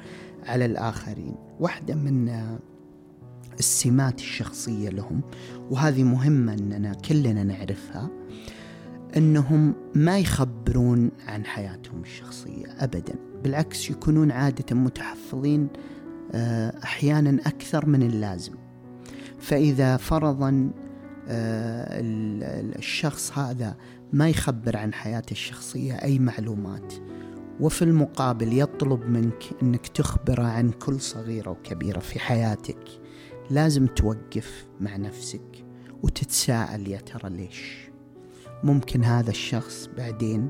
على 0.46 0.66
الآخرين. 0.66 1.36
واحدة 1.60 1.96
من 1.96 2.30
آه، 2.30 2.60
السمات 3.60 4.20
الشخصية 4.20 4.90
لهم 4.90 5.22
وهذه 5.72 6.04
مهمة 6.04 6.54
أننا 6.54 6.94
كلنا 6.94 7.44
نعرفها 7.44 8.10
أنهم 9.18 9.76
ما 9.96 10.20
يخبرون 10.20 11.12
عن 11.28 11.46
حياتهم 11.46 12.02
الشخصية 12.02 12.66
أبدا 12.80 13.16
بالعكس 13.44 13.90
يكونون 13.90 14.32
عادة 14.32 14.76
متحفظين 14.76 15.68
آه، 16.32 16.74
أحيانا 16.84 17.42
أكثر 17.46 17.86
من 17.86 18.04
اللازم. 18.04 18.54
فإذا 19.40 19.98
فرضا 19.98 20.72
آه، 21.30 21.88
الشخص 22.78 23.38
هذا 23.38 23.76
ما 24.14 24.30
يخبر 24.30 24.78
عن 24.78 24.94
حياته 24.94 25.32
الشخصية 25.32 25.94
أي 25.94 26.20
معلومات 26.20 26.94
وفي 27.60 27.82
المقابل 27.82 28.60
يطلب 28.60 29.10
منك 29.10 29.44
أنك 29.62 29.88
تخبره 29.88 30.44
عن 30.44 30.72
كل 30.72 31.02
صغيرة 31.02 31.50
وكبيرة 31.50 32.00
في 32.00 32.20
حياتك. 32.20 32.84
لازم 33.50 33.88
توقف 33.88 34.68
مع 34.80 34.96
نفسك 34.96 35.66
وتتساءل 36.04 36.88
يا 36.88 36.98
ترى 36.98 37.30
ليش؟ 37.30 37.90
ممكن 38.64 39.04
هذا 39.04 39.30
الشخص 39.30 39.90
بعدين 39.98 40.50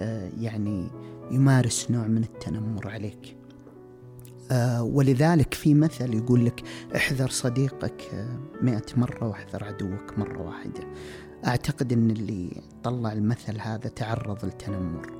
آه، 0.00 0.30
يعني 0.40 0.90
يمارس 1.30 1.90
نوع 1.90 2.06
من 2.06 2.22
التنمر 2.22 2.88
عليك. 2.88 3.36
آه، 4.50 4.82
ولذلك 4.82 5.54
في 5.54 5.74
مثل 5.74 6.14
يقول 6.14 6.46
لك 6.46 6.62
احذر 6.96 7.28
صديقك 7.28 8.02
آه، 8.14 8.38
مئة 8.62 8.84
مرة 8.96 9.28
واحذر 9.28 9.64
عدوك 9.64 10.18
مرة 10.18 10.42
واحدة. 10.42 10.80
أعتقد 11.46 11.92
أن 11.92 12.10
اللي 12.10 12.50
طلع 12.82 13.12
المثل 13.12 13.60
هذا 13.60 13.88
تعرض 13.88 14.44
للتنمر 14.44 15.18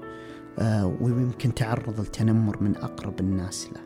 ويمكن 1.00 1.54
تعرض 1.54 2.00
للتنمر 2.00 2.62
من 2.62 2.76
أقرب 2.76 3.20
الناس 3.20 3.68
له. 3.72 3.80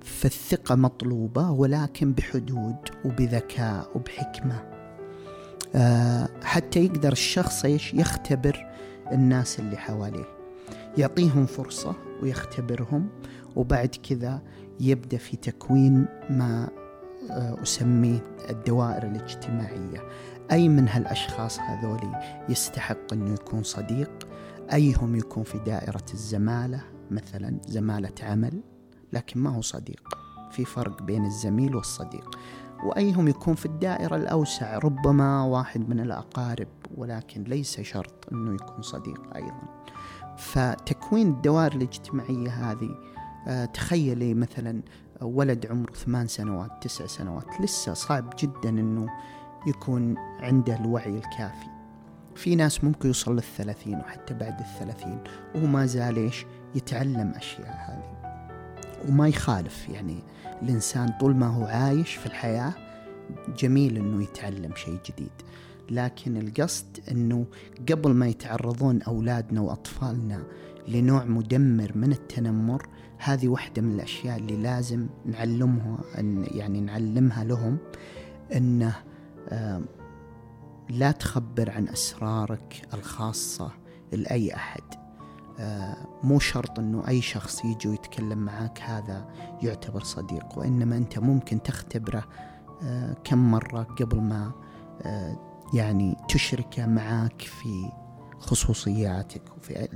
فالثقة 0.00 0.74
مطلوبة 0.74 1.50
ولكن 1.50 2.12
بحدود 2.12 2.76
وبذكاء 3.04 3.90
وبحكمة. 3.94 4.62
آه، 5.74 6.28
حتى 6.42 6.84
يقدر 6.84 7.12
الشخص 7.12 7.64
يختبر 7.94 8.66
الناس 9.12 9.60
اللي 9.60 9.76
حواليه. 9.76 10.24
يعطيهم 10.98 11.46
فرصة 11.46 11.94
ويختبرهم 12.22 13.08
وبعد 13.56 13.96
كذا 14.08 14.42
يبدأ 14.80 15.16
في 15.16 15.36
تكوين 15.36 16.06
ما 16.30 16.68
آه، 17.30 17.62
أسميه 17.62 18.22
الدوائر 18.50 19.02
الاجتماعية. 19.02 20.02
أي 20.52 20.68
من 20.68 20.88
هالأشخاص 20.88 21.60
هذولي 21.60 22.42
يستحق 22.48 23.12
أنه 23.12 23.34
يكون 23.34 23.62
صديق؟ 23.62 24.28
أيهم 24.72 25.16
يكون 25.16 25.42
في 25.42 25.58
دائرة 25.58 26.04
الزمالة؟ 26.12 26.80
مثلا 27.10 27.58
زمالة 27.66 28.12
عمل 28.22 28.60
لكن 29.12 29.40
ما 29.40 29.50
هو 29.50 29.60
صديق. 29.60 30.08
في 30.50 30.64
فرق 30.64 31.02
بين 31.02 31.24
الزميل 31.24 31.76
والصديق. 31.76 32.38
وأيهم 32.84 33.28
يكون 33.28 33.54
في 33.54 33.66
الدائرة 33.66 34.16
الأوسع؟ 34.16 34.78
ربما 34.78 35.44
واحد 35.44 35.88
من 35.88 36.00
الأقارب 36.00 36.68
ولكن 36.96 37.42
ليس 37.42 37.80
شرط 37.80 38.28
أنه 38.32 38.54
يكون 38.54 38.82
صديق 38.82 39.34
أيضا. 39.36 39.84
فتكوين 40.38 41.28
الدوائر 41.28 41.72
الاجتماعية 41.72 42.50
هذه 42.50 42.90
آه، 43.48 43.64
تخيلي 43.64 44.34
مثلا 44.34 44.82
ولد 45.22 45.66
عمره 45.66 45.92
ثمان 45.92 46.26
سنوات 46.26 46.70
تسع 46.82 47.06
سنوات 47.06 47.60
لسه 47.60 47.94
صعب 47.94 48.34
جدا 48.38 48.68
أنه 48.68 49.08
يكون 49.66 50.14
عنده 50.18 50.76
الوعي 50.76 51.18
الكافي. 51.18 51.68
في 52.34 52.56
ناس 52.56 52.84
ممكن 52.84 53.08
يوصل 53.08 53.34
للثلاثين 53.34 53.94
وحتى 53.94 54.34
بعد 54.34 54.60
الثلاثين 54.60 55.18
وهو 55.54 55.66
ما 55.66 55.86
زال 55.86 56.16
إيش؟ 56.16 56.46
يتعلم 56.74 57.32
أشياء 57.36 57.76
هذه. 57.88 58.18
وما 59.08 59.28
يخالف 59.28 59.88
يعني 59.88 60.18
الإنسان 60.62 61.08
طول 61.20 61.36
ما 61.36 61.46
هو 61.46 61.64
عايش 61.64 62.14
في 62.14 62.26
الحياة 62.26 62.72
جميل 63.58 63.96
أنه 63.96 64.22
يتعلم 64.22 64.74
شيء 64.74 64.98
جديد. 65.10 65.32
لكن 65.90 66.36
القصد 66.36 67.00
أنه 67.10 67.46
قبل 67.90 68.10
ما 68.10 68.26
يتعرضون 68.26 69.02
أولادنا 69.02 69.60
وأطفالنا 69.60 70.42
لنوع 70.88 71.24
مدمر 71.24 71.92
من 71.94 72.12
التنمر 72.12 72.88
هذه 73.18 73.48
واحدة 73.48 73.82
من 73.82 73.94
الأشياء 73.94 74.36
اللي 74.36 74.56
لازم 74.56 75.06
نعلمها 75.26 75.98
يعني 76.54 76.80
نعلمها 76.80 77.44
لهم 77.44 77.78
أنه 78.56 78.94
لا 80.88 81.10
تخبر 81.10 81.70
عن 81.70 81.88
أسرارك 81.88 82.88
الخاصة 82.94 83.70
لأي 84.12 84.54
أحد. 84.54 84.82
مو 86.22 86.38
شرط 86.38 86.78
إنه 86.78 87.08
أي 87.08 87.22
شخص 87.22 87.64
يجي 87.64 87.88
ويتكلم 87.88 88.38
معك 88.38 88.80
هذا 88.82 89.28
يعتبر 89.62 90.02
صديق 90.02 90.58
وإنما 90.58 90.96
أنت 90.96 91.18
ممكن 91.18 91.62
تختبره 91.62 92.24
كم 93.24 93.50
مرة 93.50 93.82
قبل 93.82 94.20
ما 94.20 94.52
يعني 95.74 96.16
تشركه 96.28 96.86
معك 96.86 97.42
في 97.42 97.92
خصوصياتك 98.38 99.42
وفي 99.56 99.88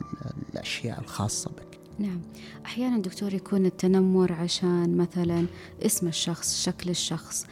الأشياء 0.49 1.01
الخاصة 1.01 1.51
بك. 1.51 1.72
نعم. 1.99 2.21
أحيانا 2.65 2.99
دكتور 2.99 3.35
يكون 3.35 3.67
التنمر 3.67 4.33
عشان 4.33 4.97
مثلا 4.97 5.47
اسم 5.87 6.09
الشخص 6.09 6.65
شكل 6.65 6.91
الشخص. 6.91 7.47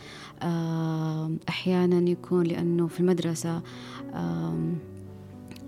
أحيانا 1.48 2.10
يكون 2.10 2.46
لأنه 2.46 2.86
في 2.86 3.00
المدرسة 3.00 3.62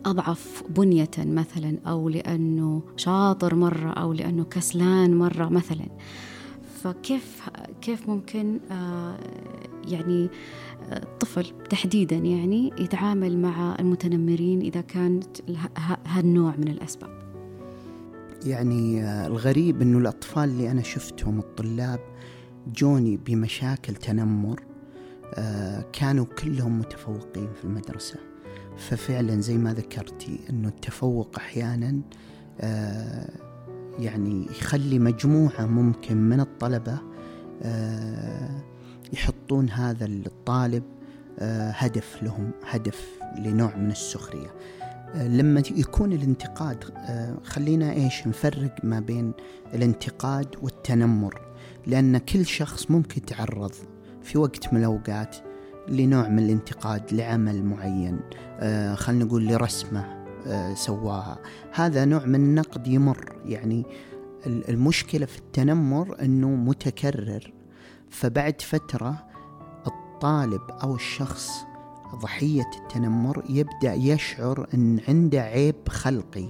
أضعف 0.04 0.62
بنية 0.68 1.10
مثلا 1.18 1.78
أو 1.86 2.08
لأنه 2.08 2.82
شاطر 2.96 3.54
مرة 3.54 3.90
أو 3.90 4.12
لأنه 4.12 4.44
كسلان 4.44 5.18
مرة 5.18 5.48
مثلا. 5.48 5.86
فكيف 6.82 7.48
كيف 7.82 8.08
ممكن 8.08 8.60
آه، 8.70 9.18
يعني 9.88 10.28
الطفل 10.92 11.52
تحديدا 11.70 12.16
يعني 12.16 12.72
يتعامل 12.78 13.38
مع 13.38 13.76
المتنمرين 13.80 14.60
إذا 14.60 14.80
كانت 14.80 15.26
هالنوع 16.06 16.54
من 16.58 16.68
الأسباب؟ 16.68 17.21
يعني 18.46 19.04
آه، 19.04 19.26
الغريب 19.26 19.82
أنه 19.82 19.98
الأطفال 19.98 20.44
اللي 20.44 20.70
أنا 20.70 20.82
شفتهم 20.82 21.38
الطلاب 21.38 22.00
جوني 22.66 23.16
بمشاكل 23.16 23.94
تنمر 23.94 24.60
آه، 25.34 25.84
كانوا 25.92 26.24
كلهم 26.24 26.78
متفوقين 26.78 27.48
في 27.52 27.64
المدرسة. 27.64 28.16
ففعلا 28.76 29.40
زي 29.40 29.58
ما 29.58 29.74
ذكرتي 29.74 30.40
أنه 30.50 30.68
التفوق 30.68 31.36
أحيانا 31.36 32.00
آه، 32.60 33.30
يعني 33.98 34.46
يخلي 34.46 34.98
مجموعة 34.98 35.66
ممكن 35.66 36.16
من 36.16 36.40
الطلبة 36.40 36.98
يحطون 39.12 39.70
هذا 39.70 40.04
الطالب 40.04 40.82
هدف 41.72 42.22
لهم 42.22 42.50
هدف 42.64 43.08
لنوع 43.38 43.76
من 43.76 43.90
السخرية. 43.90 44.54
لما 45.14 45.62
يكون 45.76 46.12
الانتقاد 46.12 46.84
آه، 46.96 47.36
خلينا 47.44 47.92
إيش 47.92 48.26
نفرق 48.26 48.74
ما 48.84 49.00
بين 49.00 49.32
الانتقاد 49.74 50.48
والتنمر. 50.62 51.40
لأن 51.86 52.18
كل 52.18 52.46
شخص 52.46 52.90
ممكن 52.90 53.16
يتعرض 53.16 53.72
في 54.22 54.38
وقت 54.38 54.72
من 54.72 54.80
الأوقات 54.80 55.36
لنوع 55.88 56.28
من 56.28 56.38
الانتقاد 56.38 57.12
لعمل 57.12 57.64
معين 57.64 58.20
آه، 58.60 58.94
خلينا 58.94 59.24
نقول 59.24 59.46
لرسمة 59.46 60.24
آه، 60.46 60.74
سواها. 60.74 61.38
هذا 61.72 62.04
نوع 62.04 62.26
من 62.26 62.34
النقد 62.34 62.86
يمر. 62.86 63.36
يعني 63.44 63.86
المشكلة 64.46 65.26
في 65.26 65.38
التنمر 65.38 66.22
إنه 66.22 66.48
متكرر. 66.48 67.52
فبعد 68.10 68.60
فترة 68.62 69.26
الطالب 69.86 70.62
أو 70.82 70.94
الشخص 70.94 71.50
ضحية 72.14 72.70
التنمر 72.76 73.44
يبدأ 73.48 73.94
يشعر 73.94 74.66
أن 74.74 75.00
عنده 75.08 75.40
عيب 75.40 75.88
خلقي 75.88 76.48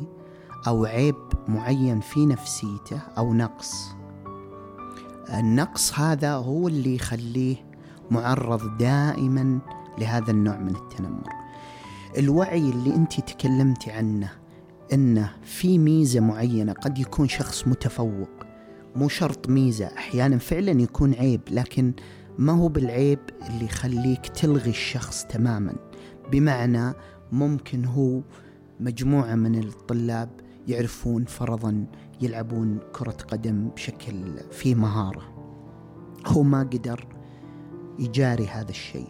أو 0.67 0.85
عيب 0.85 1.17
معين 1.49 2.01
في 2.01 2.27
نفسيته 2.27 3.01
أو 3.19 3.35
نقص. 3.35 3.89
النقص 5.35 5.99
هذا 5.99 6.33
هو 6.35 6.69
اللي 6.69 6.95
يخليه 6.95 7.57
معرض 8.11 8.79
دائما 8.79 9.59
لهذا 9.99 10.31
النوع 10.31 10.57
من 10.59 10.77
التنمر. 10.77 11.33
الوعي 12.19 12.71
اللي 12.71 12.95
أنت 12.95 13.21
تكلمتي 13.21 13.91
عنه 13.91 14.33
إنه 14.93 15.33
في 15.43 15.79
ميزة 15.79 16.21
معينة 16.21 16.73
قد 16.73 16.99
يكون 16.99 17.29
شخص 17.29 17.69
متفوق 17.69 18.31
مو 18.97 19.09
شرط 19.09 19.49
ميزة 19.49 19.87
أحيانا 19.87 20.39
فعلا 20.39 20.83
يكون 20.83 21.15
عيب 21.15 21.41
لكن 21.51 21.93
ما 22.39 22.53
هو 22.53 22.69
بالعيب 22.69 23.19
اللي 23.51 23.65
يخليك 23.65 24.27
تلغي 24.27 24.71
الشخص 24.71 25.25
تماما؟ 25.25 25.75
بمعنى 26.33 26.93
ممكن 27.33 27.85
هو 27.85 28.21
مجموعة 28.81 29.35
من 29.35 29.59
الطلاب 29.59 30.29
يعرفون 30.69 31.25
فرضا 31.25 31.87
يلعبون 32.21 32.79
كرة 32.93 33.17
قدم 33.29 33.69
بشكل 33.69 34.15
فيه 34.51 34.75
مهارة. 34.75 35.23
هو 36.27 36.43
ما 36.43 36.61
قدر 36.61 37.07
يجاري 37.99 38.47
هذا 38.47 38.71
الشيء. 38.71 39.09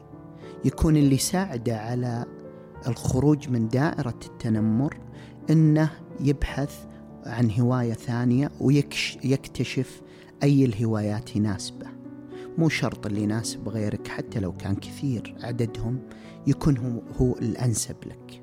يكون 0.64 0.96
اللي 0.96 1.18
ساعده 1.18 1.78
على 1.78 2.24
الخروج 2.86 3.48
من 3.48 3.68
دائرة 3.68 4.18
التنمر 4.26 4.96
إنه 5.50 5.90
يبحث 6.20 6.86
عن 7.26 7.50
هواية 7.60 7.92
ثانية 7.92 8.50
ويكتشف 8.60 10.02
أي 10.42 10.64
الهوايات 10.64 11.36
يناسبه. 11.36 12.01
مو 12.58 12.68
شرط 12.68 13.06
اللي 13.06 13.22
يناسب 13.22 13.68
غيرك 13.68 14.08
حتى 14.08 14.40
لو 14.40 14.52
كان 14.52 14.74
كثير. 14.74 15.34
عددهم 15.42 15.98
يكون 16.46 16.76
هو, 16.78 17.00
هو 17.16 17.32
الأنسب 17.32 17.96
لك. 18.06 18.42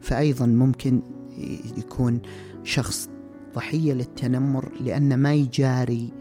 فأيضا 0.00 0.46
ممكن 0.46 1.02
يكون 1.78 2.20
شخص 2.64 3.08
ضحية 3.54 3.92
للتنمر 3.92 4.72
لأنه 4.80 5.16
ما 5.16 5.34
يجاري 5.34 6.12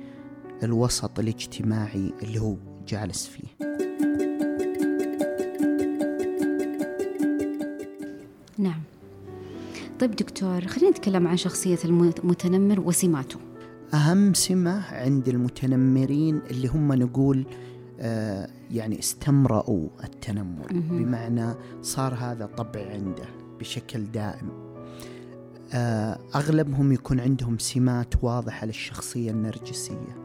الوسط 0.64 1.20
الاجتماعي 1.20 2.14
اللي 2.24 2.40
هو 2.40 2.56
جالس 2.88 3.28
فيه. 3.28 3.68
نعم. 8.58 8.82
طيب 10.00 10.12
دكتور 10.12 10.62
خلينا 10.62 10.90
نتكلم 10.90 11.28
عن 11.28 11.38
شخصية 11.38 11.80
المتنمر 11.86 12.80
وسماته. 12.80 13.51
أهم 13.94 14.34
سمة 14.34 14.84
عند 14.92 15.30
المتنمرين 15.30 16.42
اللي 16.52 16.68
هم 16.68 16.94
نقول 16.94 17.46
آه 18.00 18.50
يعني 18.72 19.00
استمرأوا 19.00 19.88
التنمر. 20.04 20.68
بمعنى 20.72 21.54
صار 21.82 22.14
هذا 22.14 22.46
طبع 22.46 22.90
عنده 22.92 23.26
بشكل 23.60 24.06
دائم. 24.06 24.50
آه 25.74 26.20
أغلبهم 26.36 26.92
يكون 26.92 27.20
عندهم 27.20 27.58
سمات 27.58 28.24
واضحة 28.24 28.66
للشخصية 28.66 29.32
النرجسية. 29.32 30.18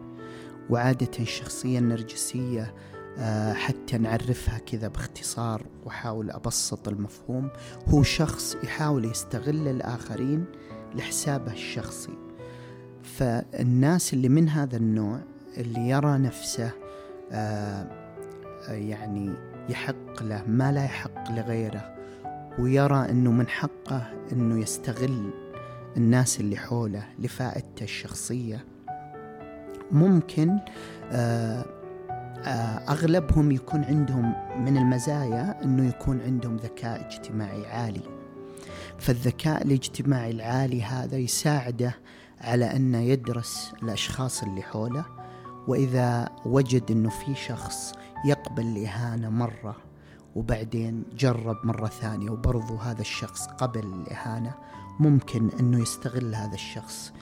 وعادة 0.71 1.11
الشخصية 1.21 1.79
النرجسية 1.79 2.75
آه 3.19 3.53
حتى 3.53 3.99
نعرفها 3.99 4.59
كذا 4.59 4.89
باختصار 4.89 5.67
وأحاول 5.85 6.31
أبسط 6.31 6.89
المفهوم 6.89 7.49
هو 7.89 8.03
شخص 8.03 8.57
يحاول 8.65 9.05
يستغل 9.05 9.69
الآخرين 9.69 10.45
لحسابه 10.95 11.53
الشخصي. 11.53 12.26
فالناس 13.19 14.15
اللي 14.15 14.29
من 14.29 14.49
هذا 14.49 14.77
النوع 14.77 15.21
اللي 15.57 15.89
يرى 15.89 16.19
نفسه 16.19 16.71
آه 17.33 17.87
يعني 18.69 19.35
يحق 19.69 20.23
له 20.23 20.43
ما 20.47 20.73
لا 20.73 20.85
يحق 20.85 21.31
لغيره 21.31 21.97
ويرى 22.59 23.11
إنه 23.11 23.33
من 23.33 23.49
حقه 23.49 24.13
إنه 24.33 24.61
يستغل 24.61 25.31
الناس 25.97 26.41
اللي 26.41 26.57
حوله 26.57 27.05
لفائدته 27.19 27.85
الشخصية 27.85 28.65
ممكن 29.91 30.59
آه 31.13 31.65
آه 32.45 32.93
أغلبهم 32.93 33.53
يكون 33.53 33.85
عندهم 33.85 34.35
من 34.65 34.77
المزايا 34.77 35.65
إنه 35.65 35.89
يكون 35.89 36.21
عندهم 36.21 36.57
ذكاء 36.57 37.07
اجتماعي 37.07 37.67
عالي. 37.67 38.03
فالذكاء 38.99 39.63
الاجتماعي 39.63 40.31
العالي 40.31 40.83
هذا 40.83 41.17
يساعده 41.17 41.95
على 42.41 42.77
أنه 42.77 42.99
يدرس 42.99 43.73
الأشخاص 43.83 44.43
اللي 44.43 44.63
حوله 44.63 45.05
وإذا 45.69 46.29
وجد 46.47 46.91
أنه 46.91 47.09
في 47.09 47.35
شخص 47.35 47.93
يقبل 48.25 48.67
الإهانة 48.67 49.31
مرة 49.31 49.77
وبعدين 50.35 51.05
جرب 51.17 51.57
مرة 51.65 51.87
ثانية 51.87 52.31
وبرضو 52.31 52.77
هذا 52.77 53.01
الشخص 53.01 53.47
قبل 53.47 53.87
الإهانة 53.87 54.55
ممكن 55.01 55.51
أنه 55.61 55.83
يستغل 55.83 56.35
هذا 56.35 56.55
الشخص 56.55 57.13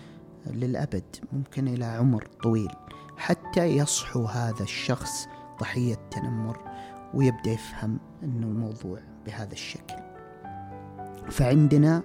للأبد 0.46 1.16
ممكن 1.32 1.68
إلى 1.68 1.84
عمر 1.84 2.28
طويل 2.42 2.72
حتى 3.16 3.64
يصحو 3.64 4.24
هذا 4.24 4.62
الشخص 4.62 5.26
ضحية 5.60 5.98
تنمر 6.10 6.58
ويبدأ 7.14 7.50
يفهم 7.50 7.98
أنه 8.22 8.46
الموضوع 8.46 8.98
بهذا 9.26 9.52
الشكل. 9.52 9.94
فعندنا 11.30 12.02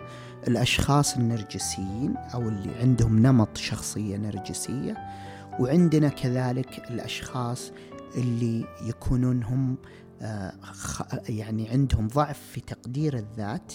الأشخاص 0.48 1.18
النرجسيين 1.18 2.16
أو 2.18 2.42
اللي 2.42 2.76
عندهم 2.76 3.20
نمط 3.20 3.58
شخصية 3.58 4.18
نرجسية 4.18 4.98
وعندنا 5.60 6.10
كذلك 6.10 6.92
الأشخاص 6.92 7.72
اللي 8.16 8.66
يكونون 8.86 9.44
هم 9.44 9.78
آه، 10.22 10.54
يعني 11.30 11.70
عندهم 11.70 12.08
ضعف 12.08 12.40
في 12.52 12.62
تقدير 12.62 13.18
الذات 13.18 13.74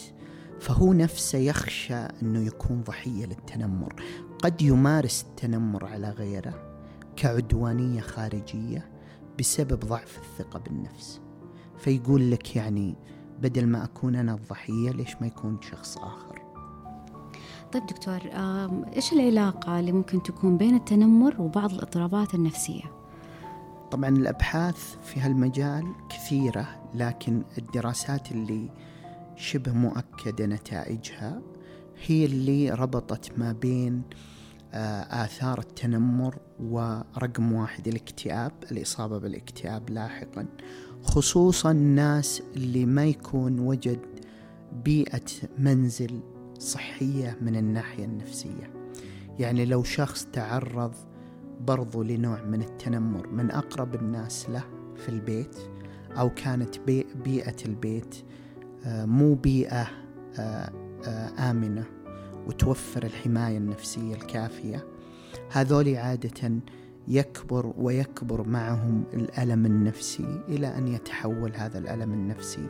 فهو 0.61 0.93
نفسه 0.93 1.39
يخشى 1.39 1.95
أنه 1.95 2.47
يكون 2.47 2.83
ضحية 2.83 3.27
للتنمر. 3.27 4.03
قد 4.43 4.63
يمارس 4.63 5.27
التنمر 5.31 5.87
على 5.87 6.11
غيره 6.11 6.79
كعدوانية 7.17 8.01
خارجية 8.01 8.91
بسبب 9.39 9.81
ضعف 9.81 10.19
الثقة 10.19 10.59
بالنفس. 10.59 11.21
فيقول 11.79 12.31
لك 12.31 12.57
يعني 12.57 12.95
بدل 13.45 13.67
ما 13.67 13.85
أكون 13.85 14.17
أنا 14.17 14.35
الضحية 14.35 14.91
ليش 14.91 15.17
ما 15.21 15.27
يكون 15.27 15.59
شخص 15.63 15.99
آخر 15.99 16.43
طيب 17.73 17.87
دكتور 17.87 18.19
إيش 18.97 19.13
العلاقة 19.13 19.81
اللي 19.81 19.93
ممكن 19.93 20.23
تكون 20.23 20.57
بين 20.57 20.75
التنمر 20.75 21.41
وبعض 21.41 21.73
الاضطرابات 21.73 22.35
النفسية؟ 22.35 22.83
طبعا 23.91 24.09
الأبحاث 24.09 24.97
في 25.03 25.21
هالمجال 25.21 25.95
كثيرة 26.09 26.83
لكن 26.95 27.43
الدراسات 27.59 28.33
اللي 28.33 28.71
شبه 29.37 29.73
مؤكدة 29.73 30.47
نتائجها 30.47 31.43
هي 32.07 32.25
اللي 32.25 32.71
ربطت 32.71 33.39
ما 33.39 33.53
بين 33.53 34.03
آه، 34.75 35.25
آثار 35.25 35.59
التنمر 35.59 36.39
ورقم 36.61 37.53
واحد 37.53 37.89
الاكتئاب 37.89 38.53
الإصابة 38.73 39.19
بالاكتئاب 39.19 39.91
لاحقا 39.91 40.47
خصوصا 41.05 41.71
الناس 41.71 42.43
اللي 42.57 42.87
ما 42.87 43.07
يكون 43.07 43.61
وجد 43.61 43.99
بيئة 44.85 45.25
منزل 45.59 46.21
صحية 46.59 47.39
من 47.41 47.57
الناحية 47.57 48.05
النفسية. 48.05 48.71
يعني 49.39 49.65
لو 49.65 49.83
شخص 49.83 50.27
تعرض 50.33 50.95
برضو 51.61 52.03
لنوع 52.03 52.43
من 52.43 52.63
التنمر 52.63 53.29
من 53.29 53.51
أقرب 53.51 53.95
الناس 53.95 54.51
له 54.51 54.65
في 54.97 55.09
البيت 55.09 55.57
أو 56.19 56.31
كانت 56.31 56.79
بيئة 57.25 57.57
البيت 57.67 58.15
آه، 58.85 59.05
مو 59.05 59.35
بيئة 59.35 59.87
آه، 60.39 60.71
آمنة 61.39 61.85
وتوفر 62.47 63.03
الحماية 63.03 63.59
النفسية 63.59 64.15
الكافية 64.15 64.85
هذول 65.51 65.97
عادة 65.97 66.53
يكبر 67.09 67.73
ويكبر 67.79 68.49
معهم 68.49 69.05
الألم 69.15 69.67
النفسي 69.67 70.41
إلى 70.49 70.67
أن 70.79 70.89
يتحول 70.89 71.53
هذا 71.57 71.79
الألم 71.79 72.13
النفسي 72.13 72.67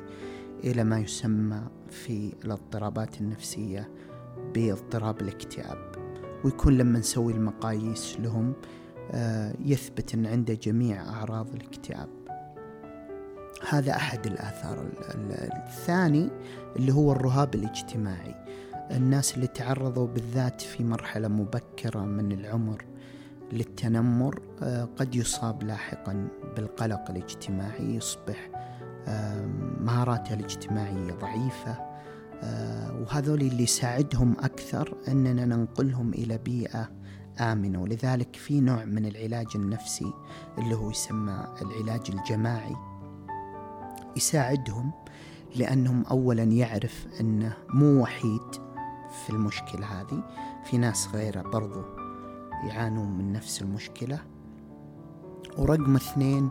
إلى 0.64 0.84
ما 0.84 0.98
يسمى 0.98 1.62
في 1.90 2.32
الاضطرابات 2.44 3.20
النفسية 3.20 3.88
باضطراب 4.54 5.20
الاكتئاب. 5.20 5.92
ويكون 6.44 6.78
لما 6.78 6.98
نسوي 6.98 7.32
المقاييس 7.32 8.20
لهم 8.20 8.52
آه، 9.12 9.54
يثبت 9.64 10.14
أن 10.14 10.26
عنده 10.26 10.54
جميع 10.54 11.08
أعراض 11.08 11.54
الاكتئاب. 11.54 12.08
هذا 13.68 13.96
أحد 13.96 14.26
الآثار. 14.26 14.88
الثاني 15.66 16.30
اللي 16.76 16.92
هو 16.92 17.12
الرهاب 17.12 17.54
الاجتماعي. 17.54 18.34
الناس 18.90 19.34
اللي 19.34 19.46
تعرضوا 19.46 20.06
بالذات 20.06 20.60
في 20.60 20.84
مرحلة 20.84 21.28
مبكرة 21.28 22.00
من 22.00 22.32
العمر 22.32 22.84
للتنمر 23.52 24.42
آه، 24.62 24.88
قد 24.98 25.14
يصاب 25.14 25.62
لاحقا 25.62 26.28
بالقلق 26.56 27.10
الاجتماعي 27.10 27.94
يصبح 27.94 28.50
مهاراته 29.80 30.34
الاجتماعية 30.34 31.12
ضعيفة 31.12 31.94
آه، 32.42 33.00
وهذول 33.00 33.40
اللي 33.40 33.62
يساعدهم 33.62 34.36
أكثر 34.40 34.96
أننا 35.08 35.44
ننقلهم 35.44 36.14
إلى 36.14 36.38
بيئة 36.38 36.90
آمنة. 37.40 37.82
ولذلك 37.82 38.36
في 38.36 38.60
نوع 38.60 38.84
من 38.84 39.06
العلاج 39.06 39.46
النفسي 39.54 40.12
اللي 40.58 40.74
هو 40.74 40.90
يسمى 40.90 41.46
العلاج 41.62 42.00
الجماعي. 42.08 42.76
يساعدهم 44.16 44.90
لأنهم 45.56 46.04
أولا 46.10 46.42
يعرف 46.42 47.06
أنه 47.20 47.56
مو 47.68 48.02
وحيد 48.02 48.54
في 49.24 49.30
المشكلة 49.30 49.86
هذه. 49.86 50.22
في 50.64 50.78
ناس 50.78 51.08
غيره 51.14 51.42
برضو 51.42 51.93
يعانون 52.68 53.18
من 53.18 53.32
نفس 53.32 53.62
المشكلة. 53.62 54.20
ورقم 55.58 55.96
اثنين 55.96 56.50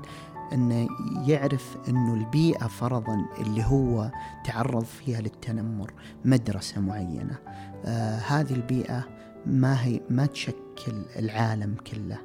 انه 0.53 0.87
يعرف 1.27 1.77
إنه 1.89 2.13
البيئة 2.13 2.67
فرضا 2.67 3.25
اللي 3.39 3.63
هو 3.63 4.11
تعرض 4.45 4.83
فيها 4.83 5.21
للتنمر 5.21 5.93
مدرسة 6.25 6.81
معينة. 6.81 7.39
آه 7.85 8.17
هذه 8.17 8.53
البيئة 8.53 9.07
ما 9.45 9.83
هي 9.83 10.01
ما 10.09 10.25
تشكل 10.25 11.05
العالم 11.15 11.75
كله. 11.75 12.17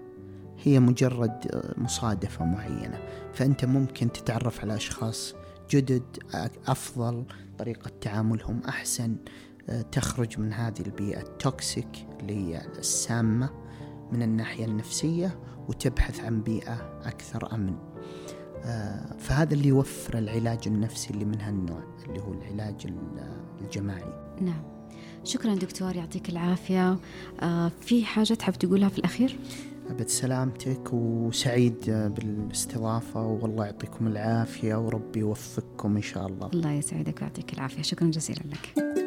هي 0.62 0.80
مجرد 0.80 1.62
مصادفة 1.76 2.44
معينة. 2.44 2.98
فأنت 3.34 3.64
ممكن 3.64 4.12
تتعرف 4.12 4.60
على 4.60 4.74
أشخاص 4.74 5.34
جدد 5.70 6.02
أفضل 6.66 7.24
طريقة 7.58 7.90
تعاملهم 8.00 8.60
أحسن 8.68 9.16
تخرج 9.92 10.40
من 10.40 10.52
هذه 10.52 10.80
البيئة 10.86 11.20
التوكسيك 11.20 12.06
اللي 12.20 12.34
هي 12.34 12.66
السامة. 12.78 13.50
من 14.12 14.22
الناحية 14.22 14.64
النفسية 14.64 15.38
وتبحث 15.68 16.20
عن 16.20 16.42
بيئة 16.42 17.00
أكثر 17.04 17.54
أمن. 17.54 17.74
آه، 18.64 19.16
فهذا 19.18 19.54
اللي 19.54 19.68
يوفر 19.68 20.18
العلاج 20.18 20.58
النفسي 20.66 21.10
اللي 21.10 21.24
من 21.24 21.40
هالنوع 21.40 21.82
اللي 22.08 22.20
هو 22.20 22.32
العلاج 22.32 22.86
الجماعي. 23.60 24.36
نعم. 24.40 24.62
شكرا 25.24 25.54
دكتور 25.54 25.96
يعطيك 25.96 26.28
العافية. 26.28 26.98
آه، 27.40 27.72
في 27.80 28.04
حاجة 28.04 28.34
تحب 28.34 28.52
تقولها 28.52 28.88
في 28.88 28.98
الأخير؟ 28.98 29.38
أبد 29.90 30.08
سلامتك 30.08 30.92
وسعيد 30.92 31.84
بالاستضافة 31.86 33.26
والله 33.26 33.64
يعطيكم 33.64 34.06
العافية 34.06 34.74
وربي 34.74 35.20
يوفقكم 35.20 35.96
إن 35.96 36.02
شاء 36.02 36.26
الله. 36.26 36.50
الله 36.54 36.72
يسعدك 36.72 37.22
ويعطيك 37.22 37.52
العافية. 37.52 37.82
شكرا 37.82 38.08
جزيلا 38.08 38.40
لك. 38.40 38.97